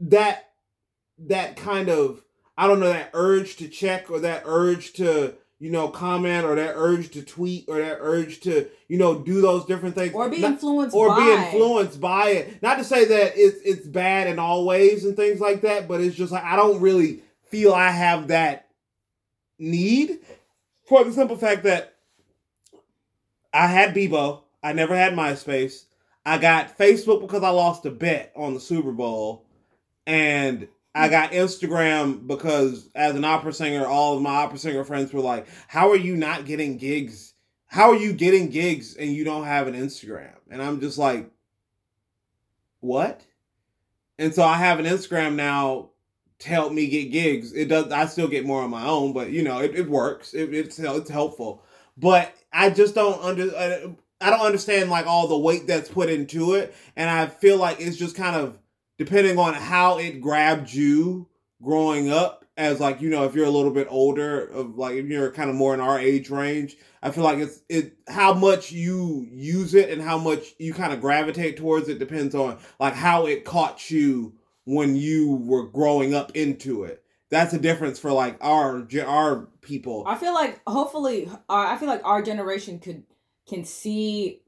that 0.00 0.50
that 1.18 1.56
kind 1.56 1.88
of 1.88 2.22
I 2.56 2.66
don't 2.66 2.80
know 2.80 2.88
that 2.88 3.10
urge 3.14 3.56
to 3.56 3.68
check 3.68 4.10
or 4.10 4.20
that 4.20 4.42
urge 4.44 4.92
to 4.94 5.34
you 5.58 5.70
know 5.70 5.88
comment 5.88 6.44
or 6.44 6.54
that 6.54 6.74
urge 6.76 7.10
to 7.10 7.22
tweet 7.22 7.64
or 7.68 7.78
that 7.78 7.98
urge 8.00 8.40
to 8.40 8.68
you 8.86 8.96
know 8.98 9.18
do 9.18 9.40
those 9.40 9.64
different 9.64 9.94
things 9.94 10.14
Or 10.14 10.28
be 10.28 10.38
Not- 10.38 10.52
influenced 10.52 10.94
or 10.94 11.08
by 11.08 11.16
be 11.24 11.32
influenced 11.32 12.00
by 12.00 12.28
it. 12.30 12.62
Not 12.62 12.78
to 12.78 12.84
say 12.84 13.04
that 13.04 13.32
it's 13.36 13.58
it's 13.64 13.86
bad 13.86 14.28
in 14.28 14.38
all 14.38 14.64
ways 14.64 15.04
and 15.04 15.16
things 15.16 15.40
like 15.40 15.62
that, 15.62 15.88
but 15.88 16.00
it's 16.00 16.16
just 16.16 16.32
like 16.32 16.44
I 16.44 16.56
don't 16.56 16.80
really 16.80 17.22
feel 17.50 17.72
I 17.72 17.90
have 17.90 18.28
that 18.28 18.68
need 19.58 20.18
for 20.86 21.04
the 21.04 21.12
simple 21.12 21.36
fact 21.36 21.64
that 21.64 21.94
I 23.52 23.66
had 23.66 23.94
Bebo, 23.94 24.42
I 24.62 24.72
never 24.72 24.94
had 24.94 25.14
MySpace. 25.14 25.84
I 26.24 26.38
got 26.38 26.76
Facebook 26.78 27.20
because 27.22 27.42
I 27.42 27.48
lost 27.50 27.86
a 27.86 27.90
bet 27.90 28.32
on 28.36 28.54
the 28.54 28.60
Super 28.60 28.92
Bowl, 28.92 29.46
and 30.06 30.68
I 30.98 31.08
got 31.08 31.32
Instagram 31.32 32.26
because 32.26 32.90
as 32.94 33.14
an 33.14 33.24
opera 33.24 33.52
singer, 33.52 33.86
all 33.86 34.16
of 34.16 34.22
my 34.22 34.30
opera 34.30 34.58
singer 34.58 34.84
friends 34.84 35.12
were 35.12 35.20
like, 35.20 35.46
"How 35.68 35.90
are 35.90 35.96
you 35.96 36.16
not 36.16 36.44
getting 36.44 36.76
gigs? 36.76 37.34
How 37.66 37.90
are 37.90 37.96
you 37.96 38.12
getting 38.12 38.48
gigs 38.48 38.96
and 38.96 39.12
you 39.12 39.24
don't 39.24 39.44
have 39.44 39.68
an 39.68 39.74
Instagram?" 39.74 40.34
And 40.50 40.62
I'm 40.62 40.80
just 40.80 40.98
like, 40.98 41.30
"What?" 42.80 43.22
And 44.18 44.34
so 44.34 44.42
I 44.42 44.56
have 44.56 44.80
an 44.80 44.86
Instagram 44.86 45.34
now 45.36 45.90
to 46.40 46.48
help 46.48 46.72
me 46.72 46.88
get 46.88 47.12
gigs. 47.12 47.52
It 47.52 47.66
does. 47.68 47.92
I 47.92 48.06
still 48.06 48.28
get 48.28 48.46
more 48.46 48.62
on 48.62 48.70
my 48.70 48.86
own, 48.86 49.12
but 49.12 49.30
you 49.30 49.42
know, 49.42 49.60
it, 49.60 49.74
it 49.74 49.88
works. 49.88 50.34
It, 50.34 50.52
it's 50.54 50.78
it's 50.78 51.10
helpful. 51.10 51.62
But 51.96 52.34
I 52.52 52.70
just 52.70 52.94
don't 52.94 53.22
under. 53.22 53.54
uh, 53.54 53.88
I 54.20 54.30
don't 54.30 54.40
understand 54.40 54.90
like 54.90 55.06
all 55.06 55.28
the 55.28 55.38
weight 55.38 55.68
that's 55.68 55.88
put 55.88 56.10
into 56.10 56.54
it, 56.54 56.74
and 56.96 57.08
I 57.08 57.26
feel 57.26 57.56
like 57.56 57.80
it's 57.80 57.96
just 57.96 58.16
kind 58.16 58.34
of 58.34 58.58
depending 58.98 59.38
on 59.38 59.54
how 59.54 59.98
it 59.98 60.20
grabbed 60.20 60.72
you 60.72 61.28
growing 61.62 62.10
up. 62.10 62.44
As 62.56 62.80
like 62.80 63.00
you 63.00 63.08
know, 63.08 63.22
if 63.22 63.36
you're 63.36 63.46
a 63.46 63.50
little 63.50 63.70
bit 63.70 63.86
older, 63.88 64.46
of 64.48 64.76
like 64.76 64.96
if 64.96 65.06
you're 65.06 65.30
kind 65.30 65.48
of 65.48 65.54
more 65.54 65.74
in 65.74 65.80
our 65.80 65.96
age 65.96 66.28
range, 66.28 66.76
I 67.00 67.12
feel 67.12 67.22
like 67.22 67.38
it's 67.38 67.62
it 67.68 67.96
how 68.08 68.34
much 68.34 68.72
you 68.72 69.24
use 69.30 69.74
it 69.74 69.90
and 69.90 70.02
how 70.02 70.18
much 70.18 70.54
you 70.58 70.74
kind 70.74 70.92
of 70.92 71.00
gravitate 71.00 71.56
towards 71.56 71.88
it 71.88 72.00
depends 72.00 72.34
on 72.34 72.58
like 72.80 72.94
how 72.94 73.26
it 73.26 73.44
caught 73.44 73.90
you 73.92 74.34
when 74.64 74.96
you 74.96 75.36
were 75.36 75.68
growing 75.68 76.14
up 76.14 76.32
into 76.34 76.82
it. 76.82 77.04
That's 77.30 77.54
a 77.54 77.58
difference 77.58 78.00
for 78.00 78.10
like 78.10 78.36
our 78.40 78.88
our 79.06 79.48
people. 79.60 80.02
I 80.08 80.16
feel 80.16 80.34
like 80.34 80.60
hopefully, 80.66 81.28
uh, 81.28 81.38
I 81.48 81.76
feel 81.76 81.88
like 81.88 82.04
our 82.04 82.22
generation 82.22 82.80
could 82.80 83.04
can 83.48 83.64
see 83.64 84.42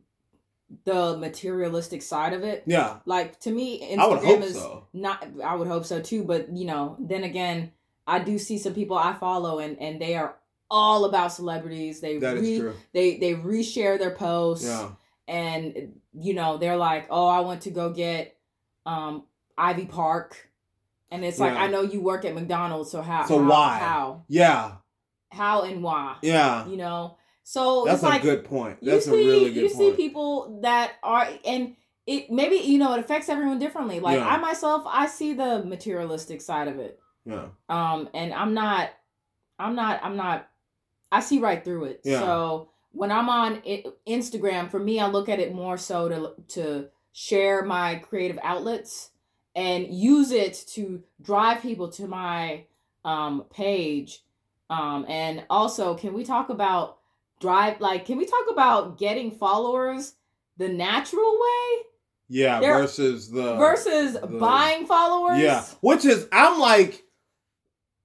the 0.84 1.16
materialistic 1.16 2.02
side 2.02 2.32
of 2.32 2.42
it. 2.44 2.62
Yeah, 2.66 2.98
Like 3.06 3.40
to 3.40 3.50
me, 3.50 3.94
Instagram 3.96 4.42
is 4.42 4.54
so. 4.54 4.86
not. 4.92 5.26
I 5.44 5.54
would 5.54 5.68
hope 5.68 5.84
so 5.84 6.00
too. 6.00 6.24
But 6.24 6.54
you 6.56 6.64
know, 6.66 6.96
then 6.98 7.24
again, 7.24 7.72
I 8.06 8.18
do 8.20 8.38
see 8.38 8.58
some 8.58 8.74
people 8.74 8.96
I 8.96 9.12
follow, 9.14 9.58
and 9.58 9.78
and 9.80 10.00
they 10.00 10.14
are 10.16 10.36
all 10.70 11.04
about 11.04 11.32
celebrities. 11.32 12.00
They 12.00 12.18
That 12.18 12.36
is 12.36 12.42
re- 12.42 12.58
true. 12.60 12.74
They 12.92 13.16
they 13.16 13.34
reshare 13.34 13.98
their 13.98 14.12
posts. 14.14 14.66
Yeah, 14.66 14.90
and 15.28 15.94
you 16.12 16.34
know 16.34 16.56
they're 16.56 16.76
like 16.76 17.06
oh 17.08 17.28
i 17.28 17.38
want 17.38 17.62
to 17.62 17.70
go 17.70 17.90
get 17.92 18.36
um 18.84 19.22
ivy 19.56 19.84
park 19.86 20.50
and 21.12 21.24
it's 21.24 21.38
like 21.38 21.52
Yeah. 21.54 21.62
i 21.62 21.66
know 21.68 21.82
you 21.82 22.00
work 22.00 22.24
at 22.24 22.34
mcdonald's 22.34 22.90
so 22.90 23.00
how 23.00 23.24
So 23.26 23.38
how, 23.40 23.48
why? 23.48 23.78
how 23.78 24.24
yeah, 24.26 24.72
how 25.30 25.62
and 25.62 25.84
why 25.84 26.16
yeah. 26.22 26.66
you 26.66 26.76
know 26.76 27.16
so 27.42 27.84
That's 27.84 28.02
a 28.02 28.06
like 28.06 28.22
good 28.22 28.44
point. 28.44 28.78
you 28.80 28.92
That's 28.92 29.06
see 29.06 29.10
a 29.10 29.14
really 29.14 29.52
good 29.52 29.62
you 29.62 29.68
point. 29.70 29.96
see 29.96 30.02
people 30.02 30.60
that 30.62 30.92
are 31.02 31.28
and 31.44 31.76
it 32.06 32.30
maybe 32.30 32.56
you 32.56 32.78
know 32.78 32.94
it 32.94 33.00
affects 33.00 33.28
everyone 33.28 33.58
differently 33.58 34.00
like 34.00 34.18
Yeah. 34.18 34.26
i 34.28 34.36
myself 34.38 34.82
i 34.86 35.06
see 35.06 35.32
the 35.34 35.62
materialistic 35.64 36.40
side 36.40 36.66
of 36.68 36.78
it 36.78 36.98
yeah, 37.26 37.46
um 37.68 38.08
and 38.14 38.32
i'm 38.32 38.54
not 38.54 38.90
i'm 39.58 39.74
not 39.74 40.00
i'm 40.02 40.16
not 40.16 40.48
i 41.12 41.20
see 41.20 41.38
right 41.38 41.62
through 41.62 41.84
it 41.84 42.00
Yeah. 42.04 42.20
so 42.20 42.70
when 42.92 43.12
i'm 43.12 43.28
on 43.28 43.60
I- 43.66 43.84
instagram 44.08 44.70
for 44.70 44.78
me 44.80 44.98
i 44.98 45.06
look 45.08 45.28
at 45.28 45.38
it 45.40 45.54
more 45.54 45.76
so 45.76 46.08
to 46.08 46.32
to 46.54 46.88
share 47.12 47.62
my 47.64 47.96
creative 47.96 48.38
outlets 48.42 49.10
and 49.54 49.86
use 49.88 50.30
it 50.30 50.54
to 50.68 51.02
drive 51.20 51.60
people 51.60 51.88
to 51.90 52.06
my 52.06 52.64
um 53.04 53.44
page 53.52 54.22
um 54.70 55.04
and 55.08 55.44
also 55.50 55.94
can 55.94 56.14
we 56.14 56.24
talk 56.24 56.48
about 56.48 56.99
drive 57.40 57.80
like 57.80 58.04
can 58.04 58.18
we 58.18 58.26
talk 58.26 58.44
about 58.50 58.98
getting 58.98 59.30
followers 59.30 60.14
the 60.56 60.68
natural 60.68 61.32
way 61.32 61.82
yeah. 62.32 62.60
There- 62.60 62.78
versus 62.78 63.28
the 63.30 63.56
versus 63.56 64.12
the- 64.12 64.26
buying 64.26 64.86
followers 64.86 65.40
Yeah, 65.40 65.64
which 65.80 66.04
is 66.04 66.28
I'm 66.30 66.60
like, 66.60 67.02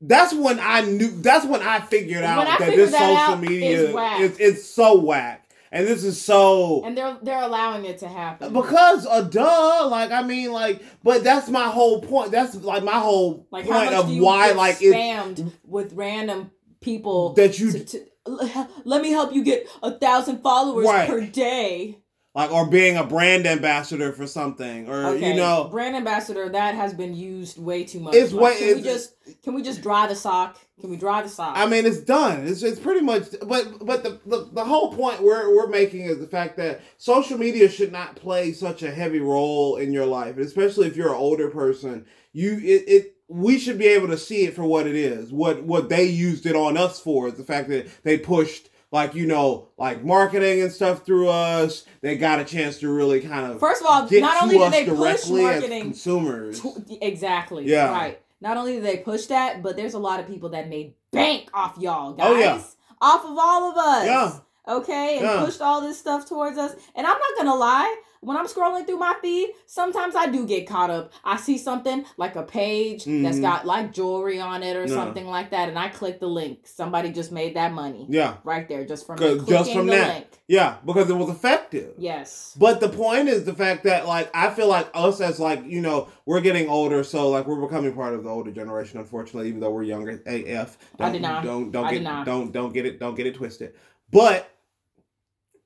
that's 0.01 0.33
when 0.33 0.59
I 0.59 0.81
knew. 0.81 1.09
That's 1.21 1.45
when 1.45 1.61
I 1.61 1.79
figured 1.79 2.21
When 2.21 2.29
out 2.31 2.47
I 2.47 2.57
that 2.57 2.59
figured 2.59 2.79
this 2.87 2.91
that 2.91 3.27
social 3.27 3.37
media 3.37 3.83
it's 3.85 3.93
whack. 3.93 4.19
is 4.21 4.39
it's 4.39 4.65
so 4.65 4.99
whack, 4.99 5.49
and 5.71 5.87
this 5.87 6.03
is 6.03 6.19
so 6.21 6.83
and 6.83 6.97
they're 6.97 7.17
they're 7.21 7.41
allowing 7.41 7.85
it 7.85 7.99
to 7.99 8.07
happen 8.07 8.51
because 8.51 9.05
uh, 9.05 9.21
duh. 9.21 9.87
Like 9.89 10.11
I 10.11 10.23
mean, 10.23 10.51
like, 10.51 10.81
but 11.03 11.23
that's 11.23 11.47
my 11.49 11.67
whole 11.69 12.01
point. 12.01 12.31
That's 12.31 12.55
like 12.55 12.83
my 12.83 12.99
whole 12.99 13.47
Like 13.51 13.65
point 13.67 13.93
of 13.93 14.09
why 14.17 14.51
like 14.51 14.81
it 14.81 14.93
spammed 14.93 15.51
with 15.65 15.93
random 15.93 16.51
people 16.81 17.33
that 17.33 17.57
you 17.59 17.71
to, 17.71 17.83
to, 17.85 18.05
let 18.85 19.01
me 19.01 19.11
help 19.11 19.33
you 19.33 19.43
get 19.43 19.67
a 19.83 19.91
thousand 19.97 20.41
followers 20.41 20.85
Right. 20.85 21.07
per 21.09 21.21
day. 21.25 21.99
like 22.33 22.51
or 22.51 22.67
being 22.69 22.97
a 22.97 23.03
brand 23.03 23.45
ambassador 23.45 24.11
for 24.11 24.27
something 24.27 24.89
or 24.89 25.05
Okay, 25.05 25.29
you 25.29 25.35
know 25.35 25.67
brand 25.71 25.95
ambassador 25.95 26.49
that 26.49 26.75
has 26.75 26.93
been 26.93 27.13
used 27.15 27.57
way 27.57 27.83
too 27.83 27.99
much. 27.99 28.15
It's 28.15 28.33
Like, 28.33 28.43
way- 28.43 28.57
Can 28.59 28.75
we 28.77 28.81
just 28.81 29.13
can 29.43 29.53
we 29.53 29.61
just 29.61 29.81
dry 29.81 30.07
the 30.07 30.15
sock? 30.15 30.57
Can 30.81 30.89
we 30.89 30.97
dry 30.97 31.21
the 31.21 31.29
sock? 31.29 31.57
I 31.57 31.65
mean, 31.67 31.85
it's 31.85 32.01
done. 32.01 32.45
It's 32.47 32.61
it's 32.63 32.79
pretty 32.79 32.99
much. 33.01 33.27
But 33.47 33.85
but 33.85 34.03
the, 34.03 34.19
the 34.25 34.49
the 34.51 34.65
whole 34.65 34.93
point 34.93 35.21
we're 35.23 35.55
we're 35.55 35.67
making 35.69 36.01
is 36.01 36.19
the 36.19 36.27
fact 36.27 36.57
that 36.57 36.81
social 36.97 37.37
media 37.37 37.69
should 37.69 37.91
not 37.93 38.15
play 38.17 38.51
such 38.51 38.83
a 38.83 38.91
heavy 38.91 39.19
role 39.19 39.77
in 39.77 39.93
your 39.93 40.05
life, 40.05 40.37
especially 40.37 40.87
if 40.87 40.97
you're 40.97 41.09
an 41.13 41.15
older 41.15 41.49
person. 41.49 42.05
You 42.33 42.57
it, 42.57 42.83
it 42.87 43.14
we 43.27 43.57
should 43.57 43.77
be 43.77 43.87
able 43.87 44.07
to 44.09 44.17
see 44.17 44.43
it 44.45 44.55
for 44.55 44.63
what 44.63 44.87
it 44.87 44.95
is. 44.95 45.31
What 45.31 45.63
what 45.63 45.89
they 45.89 46.05
used 46.05 46.45
it 46.45 46.55
on 46.55 46.77
us 46.77 46.99
for 46.99 47.27
is 47.27 47.35
the 47.35 47.43
fact 47.43 47.69
that 47.69 47.87
they 48.03 48.17
pushed 48.17 48.69
like 48.91 49.15
you 49.15 49.25
know, 49.25 49.69
like 49.77 50.03
marketing 50.03 50.61
and 50.61 50.71
stuff 50.71 51.05
through 51.05 51.27
us. 51.29 51.85
They 52.01 52.17
got 52.17 52.39
a 52.39 52.45
chance 52.45 52.79
to 52.79 52.89
really 52.89 53.19
kind 53.21 53.51
of 53.51 53.59
First 53.59 53.81
of 53.81 53.87
all, 53.89 54.07
not 54.09 54.43
only 54.43 54.57
did 54.57 54.71
they 54.71 54.85
push 54.85 55.27
marketing 55.29 55.81
consumers. 55.81 56.61
to- 56.61 56.83
exactly. 57.01 57.65
Yeah. 57.65 57.91
Right. 57.91 58.21
Not 58.41 58.57
only 58.57 58.73
did 58.73 58.83
they 58.83 58.97
push 58.97 59.25
that, 59.27 59.63
but 59.63 59.75
there's 59.75 59.95
a 59.95 59.99
lot 59.99 60.19
of 60.19 60.27
people 60.27 60.49
that 60.49 60.69
made 60.69 60.93
bank 61.11 61.49
off 61.53 61.77
y'all 61.79 62.13
guys. 62.13 62.27
Oh, 62.29 62.37
yeah. 62.37 62.61
Off 63.01 63.25
of 63.25 63.37
all 63.37 63.71
of 63.71 63.77
us. 63.77 64.05
Yeah. 64.05 64.39
Okay, 64.67 65.17
and 65.17 65.25
Yeah. 65.25 65.45
pushed 65.45 65.61
all 65.61 65.81
this 65.81 65.99
stuff 65.99 66.27
towards 66.27 66.57
us. 66.57 66.75
And 66.95 67.05
I'm 67.05 67.17
not 67.17 67.37
gonna 67.37 67.55
lie, 67.55 67.95
when 68.21 68.37
I'm 68.37 68.47
scrolling 68.47 68.85
through 68.87 68.97
my 68.97 69.15
feed, 69.21 69.51
sometimes 69.65 70.15
I 70.15 70.27
do 70.27 70.45
get 70.47 70.67
caught 70.67 70.89
up. 70.89 71.11
I 71.23 71.37
see 71.37 71.57
something 71.57 72.05
like 72.17 72.35
a 72.35 72.43
page 72.43 73.05
that's 73.05 73.37
Mhm. 73.37 73.41
got 73.41 73.65
like 73.65 73.93
jewelry 73.93 74.39
on 74.39 74.63
it 74.63 74.75
or 74.75 74.85
Yeah. 74.85 74.93
something 74.95 75.27
like 75.27 75.51
that, 75.51 75.69
and 75.69 75.77
I 75.77 75.89
click 75.89 76.19
the 76.19 76.27
link. 76.27 76.67
Somebody 76.67 77.11
just 77.11 77.31
made 77.31 77.55
that 77.55 77.71
money 77.73 78.05
Yeah, 78.09 78.37
right 78.43 78.67
there 78.67 78.85
just 78.85 79.05
from 79.05 79.19
me 79.19 79.39
just 79.47 79.71
from 79.73 79.87
the 79.87 79.93
that. 79.93 80.13
link. 80.13 80.27
yeah, 80.47 80.77
because 80.85 81.09
it 81.09 81.15
was 81.15 81.29
effective. 81.29 81.93
Yes. 81.97 82.55
But 82.57 82.79
the 82.79 82.89
point 82.89 83.29
is 83.29 83.45
the 83.45 83.53
fact 83.53 83.83
that 83.83 84.07
like 84.07 84.29
I 84.33 84.49
feel 84.49 84.67
like 84.67 84.89
us 84.93 85.21
as 85.21 85.39
like 85.39 85.63
you 85.65 85.81
know 85.81 86.07
we're 86.25 86.41
getting 86.41 86.67
older, 86.69 87.03
so 87.03 87.29
like 87.29 87.45
we're 87.47 87.61
becoming 87.61 87.93
part 87.93 88.13
of 88.13 88.23
the 88.23 88.29
older 88.29 88.51
generation. 88.51 88.99
Unfortunately, 88.99 89.49
even 89.49 89.59
though 89.59 89.71
we're 89.71 89.83
younger, 89.83 90.21
AF. 90.25 90.77
I 90.99 91.03
Don't, 91.03 91.13
did 91.13 91.21
not. 91.21 91.43
Don't 91.43 91.71
don't 91.71 91.85
I 91.85 91.91
get 91.91 91.97
did 91.99 92.03
not. 92.05 92.25
don't 92.25 92.51
don't 92.51 92.73
get 92.73 92.85
it 92.85 92.99
don't 92.99 93.15
get 93.15 93.27
it 93.27 93.35
twisted. 93.35 93.73
But 94.11 94.49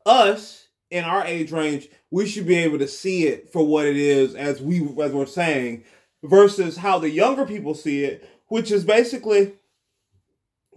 us 0.06 0.68
in 0.90 1.04
our 1.04 1.26
age 1.26 1.52
range, 1.52 1.90
we 2.12 2.26
should 2.28 2.48
be 2.48 2.56
able 2.58 2.80
to 2.80 2.88
see 2.88 3.28
it 3.28 3.52
for 3.52 3.66
what 3.66 3.86
it 3.86 3.96
is, 3.98 4.36
as 4.36 4.62
we 4.62 4.80
as 5.02 5.12
we're 5.12 5.26
saying, 5.26 5.84
versus 6.24 6.78
how 6.78 7.00
the 7.00 7.10
younger 7.10 7.46
people 7.46 7.74
see 7.74 8.04
it, 8.04 8.28
which 8.48 8.72
is 8.72 8.84
basically 8.84 9.54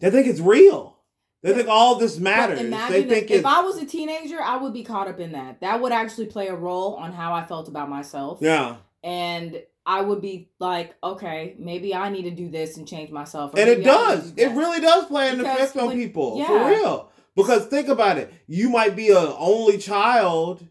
they 0.01 0.11
think 0.11 0.27
it's 0.27 0.41
real. 0.41 0.97
They 1.43 1.53
think 1.55 1.69
all 1.69 1.97
this 1.97 2.19
matters. 2.19 2.61
They 2.61 3.03
think 3.03 3.31
if, 3.31 3.41
if 3.41 3.47
I 3.47 3.63
was 3.63 3.77
a 3.79 3.85
teenager, 3.87 4.41
I 4.41 4.57
would 4.59 4.73
be 4.73 4.85
caught 4.85 5.09
up 5.09 5.19
in 5.19 5.33
that. 5.33 5.61
That 5.61 5.81
would 5.81 5.91
actually 5.91 6.27
play 6.27 6.47
a 6.47 6.55
role 6.55 6.95
on 6.95 7.13
how 7.13 7.33
I 7.35 7.45
felt 7.45 7.67
about 7.69 7.89
myself. 7.89 8.39
yeah. 8.41 8.77
And 9.05 9.61
I 9.85 10.01
would 10.03 10.23
be 10.23 10.51
like, 10.61 10.95
okay, 11.03 11.57
maybe 11.59 11.93
I 11.93 12.09
need 12.11 12.23
to 12.23 12.31
do 12.31 12.49
this 12.49 12.77
and 12.77 12.87
change 12.87 13.11
myself. 13.11 13.51
And 13.57 13.69
it 13.69 13.79
maybe 13.79 13.91
I 13.91 13.93
need 13.93 14.11
to 14.15 14.17
does. 14.23 14.31
do 14.31 14.43
It 14.45 14.49
really 14.57 14.81
does 14.81 15.07
play 15.07 15.31
an 15.31 15.39
Because 15.39 15.57
effect 15.59 15.77
on 15.79 15.87
when- 15.89 15.97
people. 15.97 16.39
yeah. 16.39 16.47
For 16.47 16.69
real. 16.69 17.11
Because 17.35 17.67
think 17.67 17.89
about 17.89 18.19
it. 18.19 18.33
You 18.47 18.69
might 18.71 18.95
be 18.95 19.09
a 19.11 19.19
only 19.19 19.79
child, 19.79 20.65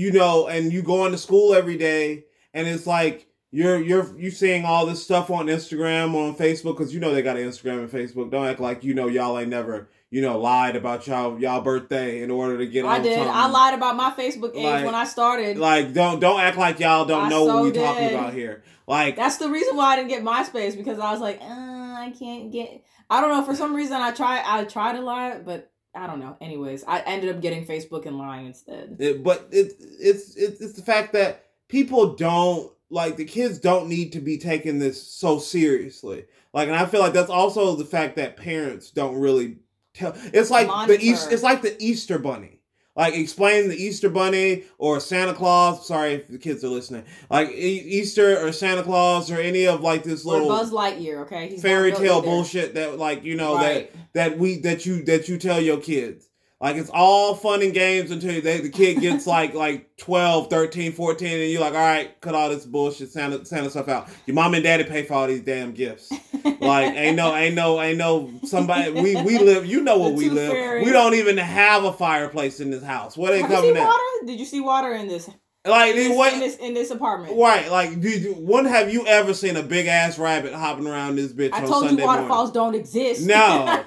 you 0.00 0.10
know, 0.12 0.46
and 0.48 0.72
you 0.72 0.82
go 0.82 1.04
into 1.06 1.18
school 1.18 1.54
every 1.54 1.76
day 1.76 2.24
and 2.54 2.66
it's 2.66 2.86
like 2.86 3.26
you're 3.52 3.80
you're 3.80 4.16
you 4.18 4.30
seeing 4.30 4.64
all 4.64 4.86
this 4.86 5.02
stuff 5.02 5.28
on 5.30 5.46
Instagram, 5.46 6.14
on 6.14 6.36
Facebook, 6.36 6.78
because 6.78 6.94
you 6.94 7.00
know 7.00 7.12
they 7.12 7.20
got 7.22 7.36
an 7.36 7.48
Instagram 7.48 7.80
and 7.80 7.90
Facebook. 7.90 8.30
Don't 8.30 8.46
act 8.46 8.60
like 8.60 8.84
you 8.84 8.94
know 8.94 9.08
y'all 9.08 9.38
ain't 9.38 9.48
never, 9.50 9.88
you 10.10 10.22
know, 10.22 10.38
lied 10.38 10.76
about 10.76 11.06
y'all 11.06 11.38
y'all 11.40 11.60
birthday 11.60 12.22
in 12.22 12.30
order 12.30 12.56
to 12.58 12.66
get 12.66 12.84
on 12.84 12.92
I 12.92 13.00
did. 13.00 13.14
something. 13.16 13.34
I 13.34 13.48
lied 13.48 13.74
about 13.74 13.96
my 13.96 14.10
Facebook 14.12 14.54
age 14.54 14.64
Like- 14.64 14.84
when 14.86 14.94
I 14.94 15.04
started. 15.04 15.58
Like 15.58 15.92
don't 15.92 16.20
don't 16.20 16.40
act 16.40 16.56
like 16.56 16.78
y'all 16.80 17.04
don't 17.04 17.24
I 17.24 17.28
know 17.28 17.44
what 17.44 17.52
so 17.52 17.62
we 17.64 17.72
talking 17.72 18.08
did. 18.08 18.14
about 18.14 18.32
here. 18.34 18.62
Like 18.86 19.16
That's 19.16 19.36
the 19.36 19.48
reason 19.50 19.76
why 19.76 19.92
I 19.92 19.96
didn't 19.96 20.08
get 20.10 20.22
MySpace 20.22 20.76
because 20.76 20.98
I 20.98 21.10
was 21.12 21.20
like, 21.20 21.40
uh, 21.40 21.44
I 21.44 22.12
can't 22.18 22.50
get. 22.52 22.82
I 23.08 23.20
don't 23.20 23.30
know. 23.30 23.44
For 23.44 23.54
some 23.56 23.74
reason, 23.74 23.94
I 23.96 24.12
try. 24.12 24.42
I 24.44 24.64
tried 24.64 24.94
to 24.96 25.00
lie, 25.02 25.38
but 25.44 25.69
I 25.94 26.06
don't 26.06 26.20
know. 26.20 26.36
Anyways, 26.40 26.84
I 26.84 27.00
ended 27.00 27.34
up 27.34 27.42
getting 27.42 27.66
Facebook 27.66 28.06
and 28.06 28.16
lying 28.16 28.46
instead. 28.46 28.96
It, 28.98 29.22
but 29.24 29.48
it, 29.50 29.74
it's 29.80 30.36
it's 30.36 30.60
it's 30.60 30.74
the 30.74 30.82
fact 30.82 31.12
that 31.14 31.46
people 31.68 32.14
don't 32.14 32.70
like 32.90 33.16
the 33.16 33.24
kids 33.24 33.58
don't 33.58 33.88
need 33.88 34.12
to 34.12 34.20
be 34.20 34.38
taking 34.38 34.78
this 34.78 35.02
so 35.02 35.38
seriously. 35.38 36.24
Like, 36.52 36.68
and 36.68 36.76
I 36.76 36.86
feel 36.86 37.00
like 37.00 37.12
that's 37.12 37.30
also 37.30 37.76
the 37.76 37.84
fact 37.84 38.16
that 38.16 38.36
parents 38.36 38.90
don't 38.90 39.16
really 39.16 39.58
tell. 39.94 40.14
It's 40.32 40.50
like 40.50 40.66
Monitor. 40.66 40.96
the 40.96 41.04
East. 41.04 41.32
It's 41.32 41.42
like 41.42 41.62
the 41.62 41.76
Easter 41.82 42.18
Bunny. 42.18 42.59
Like 43.00 43.14
explain 43.14 43.70
the 43.70 43.76
Easter 43.76 44.10
Bunny 44.10 44.64
or 44.76 45.00
Santa 45.00 45.32
Claus. 45.32 45.88
Sorry 45.88 46.12
if 46.12 46.28
the 46.28 46.36
kids 46.36 46.62
are 46.62 46.68
listening. 46.68 47.02
Like 47.30 47.48
e- 47.48 47.52
Easter 47.52 48.38
or 48.46 48.52
Santa 48.52 48.82
Claus 48.82 49.30
or 49.30 49.40
any 49.40 49.66
of 49.66 49.80
like 49.80 50.02
this 50.04 50.26
Or 50.26 50.34
little 50.34 50.48
Buzz 50.48 50.70
Lightyear. 50.70 51.22
Okay, 51.22 51.48
He's 51.48 51.62
fairy 51.62 51.92
tale 51.92 52.20
bullshit 52.20 52.74
that 52.74 52.98
like 52.98 53.24
you 53.24 53.36
know 53.36 53.58
that 53.58 53.90
that 54.12 54.38
we 54.38 54.58
that 54.58 54.84
you 54.84 55.02
that 55.04 55.30
you 55.30 55.38
tell 55.38 55.58
your 55.58 55.78
kids 55.78 56.28
like 56.60 56.76
it's 56.76 56.90
all 56.92 57.34
fun 57.34 57.62
and 57.62 57.72
games 57.72 58.10
until 58.10 58.38
they, 58.42 58.60
the 58.60 58.68
kid 58.68 59.00
gets 59.00 59.26
like 59.26 59.54
like 59.54 59.96
12 59.96 60.50
13 60.50 60.92
14 60.92 61.26
and 61.40 61.50
you're 61.50 61.60
like 61.60 61.72
all 61.72 61.78
right 61.78 62.20
cut 62.20 62.34
all 62.34 62.50
this 62.50 62.66
bullshit 62.66 63.10
santa 63.10 63.44
santa 63.44 63.70
stuff 63.70 63.88
out 63.88 64.08
your 64.26 64.34
mom 64.34 64.54
and 64.54 64.64
daddy 64.64 64.84
pay 64.84 65.04
for 65.04 65.14
all 65.14 65.26
these 65.26 65.40
damn 65.40 65.72
gifts 65.72 66.12
like 66.60 66.94
ain't 66.94 67.16
no 67.16 67.34
ain't 67.34 67.54
no 67.54 67.80
ain't 67.80 67.98
no 67.98 68.30
somebody 68.44 68.90
we 68.92 69.16
we 69.22 69.38
live 69.38 69.66
you 69.66 69.82
know 69.82 69.98
what 69.98 70.14
we 70.14 70.28
live 70.28 70.52
fairy. 70.52 70.84
we 70.84 70.92
don't 70.92 71.14
even 71.14 71.36
have 71.36 71.84
a 71.84 71.92
fireplace 71.92 72.60
in 72.60 72.70
this 72.70 72.82
house 72.82 73.16
what 73.16 73.36
you 73.36 73.46
coming 73.46 73.76
water? 73.76 73.98
Did 74.26 74.38
you 74.38 74.46
see 74.46 74.60
water 74.60 74.92
in 74.92 75.08
this? 75.08 75.28
like 75.66 75.90
In 75.90 75.96
this, 75.96 76.16
what 76.16 76.32
in 76.32 76.40
this 76.40 76.56
in 76.56 76.72
this 76.72 76.90
apartment. 76.90 77.36
right 77.38 77.70
like 77.70 78.00
did 78.00 78.22
you, 78.22 78.32
when 78.34 78.64
have 78.64 78.90
you 78.90 79.06
ever 79.06 79.34
seen 79.34 79.56
a 79.56 79.62
big 79.62 79.86
ass 79.86 80.18
rabbit 80.18 80.54
hopping 80.54 80.86
around 80.86 81.16
this 81.16 81.34
bitch 81.34 81.52
I 81.52 81.58
on 81.62 81.66
told 81.68 81.84
Sunday 81.84 82.00
you 82.00 82.06
morning? 82.06 82.28
waterfalls 82.28 82.52
don't 82.52 82.74
exist. 82.74 83.26
No. 83.26 83.66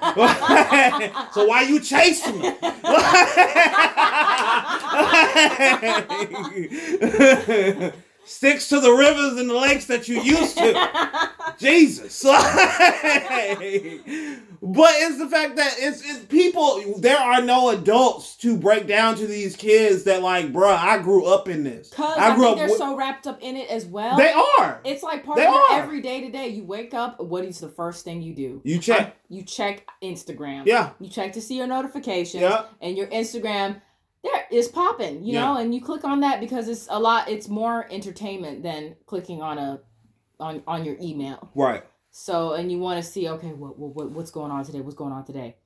so 1.32 1.46
why 1.46 1.62
you 1.68 1.80
chasing 1.80 2.38
me? 2.40 2.54
Sticks 8.24 8.68
to 8.70 8.80
the 8.80 8.90
rivers 8.90 9.38
and 9.38 9.50
the 9.50 9.54
lakes 9.54 9.86
that 9.86 10.08
you 10.08 10.20
used 10.22 10.56
to. 10.58 11.30
Jesus. 11.58 12.22
but 12.24 12.40
it's 14.96 15.18
the 15.18 15.28
fact 15.28 15.56
that 15.56 15.74
it's, 15.78 16.00
it's 16.08 16.24
people, 16.26 16.98
there 16.98 17.18
are 17.18 17.42
no 17.42 17.70
adults 17.70 18.36
to 18.36 18.56
break 18.56 18.86
down 18.86 19.16
to 19.16 19.26
these 19.26 19.56
kids 19.56 20.04
that, 20.04 20.22
like, 20.22 20.52
bruh, 20.52 20.76
I 20.76 20.98
grew 20.98 21.26
up 21.26 21.48
in 21.48 21.64
this. 21.64 21.90
Cause 21.90 22.16
I 22.18 22.32
I, 22.32 22.36
grew 22.36 22.48
up 22.48 22.56
they're 22.56 22.68
with- 22.68 22.78
so 22.78 22.96
wrapped 22.96 23.26
up 23.26 23.40
in 23.42 23.56
it 23.56 23.68
as 23.70 23.84
well. 23.86 24.16
They 24.16 24.32
are. 24.32 24.80
It's 24.84 25.02
like 25.02 25.24
part 25.24 25.36
They 25.36 25.46
of 25.46 25.54
are. 25.54 25.78
every 25.78 26.00
day 26.00 26.20
to 26.22 26.30
day. 26.30 26.48
You 26.48 26.64
wake 26.64 26.94
up. 26.94 27.20
What 27.20 27.44
is 27.44 27.60
the 27.60 27.68
first 27.68 28.04
thing 28.04 28.22
you 28.22 28.34
do? 28.34 28.60
You 28.64 28.78
check. 28.78 29.16
You 29.28 29.42
check 29.42 29.86
Instagram. 30.02 30.66
Yeah. 30.66 30.90
You 31.00 31.08
check 31.08 31.32
to 31.34 31.40
see 31.42 31.56
your 31.56 31.66
notifications. 31.66 32.40
Yeah. 32.42 32.64
And 32.80 32.96
your 32.96 33.06
Instagram, 33.08 33.80
there 34.24 34.46
is 34.50 34.66
popping. 34.68 35.24
You 35.24 35.34
Yeah. 35.34 35.40
know, 35.44 35.56
and 35.58 35.72
you 35.74 35.80
click 35.80 36.04
on 36.04 36.20
that 36.20 36.40
because 36.40 36.68
it's 36.68 36.88
a 36.90 36.98
lot. 36.98 37.28
It's 37.28 37.48
more 37.48 37.86
entertainment 37.90 38.62
than 38.64 38.96
clicking 39.06 39.40
on 39.42 39.58
a 39.58 39.80
on 40.40 40.62
on 40.66 40.84
your 40.84 40.96
email. 41.00 41.50
Right. 41.54 41.84
So 42.10 42.54
and 42.54 42.72
you 42.72 42.78
want 42.78 43.02
to 43.04 43.08
see 43.08 43.28
okay, 43.28 43.52
what, 43.52 43.78
what 43.78 43.94
what 43.94 44.10
what's 44.10 44.30
going 44.32 44.50
on 44.50 44.64
today? 44.64 44.80
What's 44.80 44.96
going 44.96 45.12
on 45.12 45.24
today? 45.24 45.56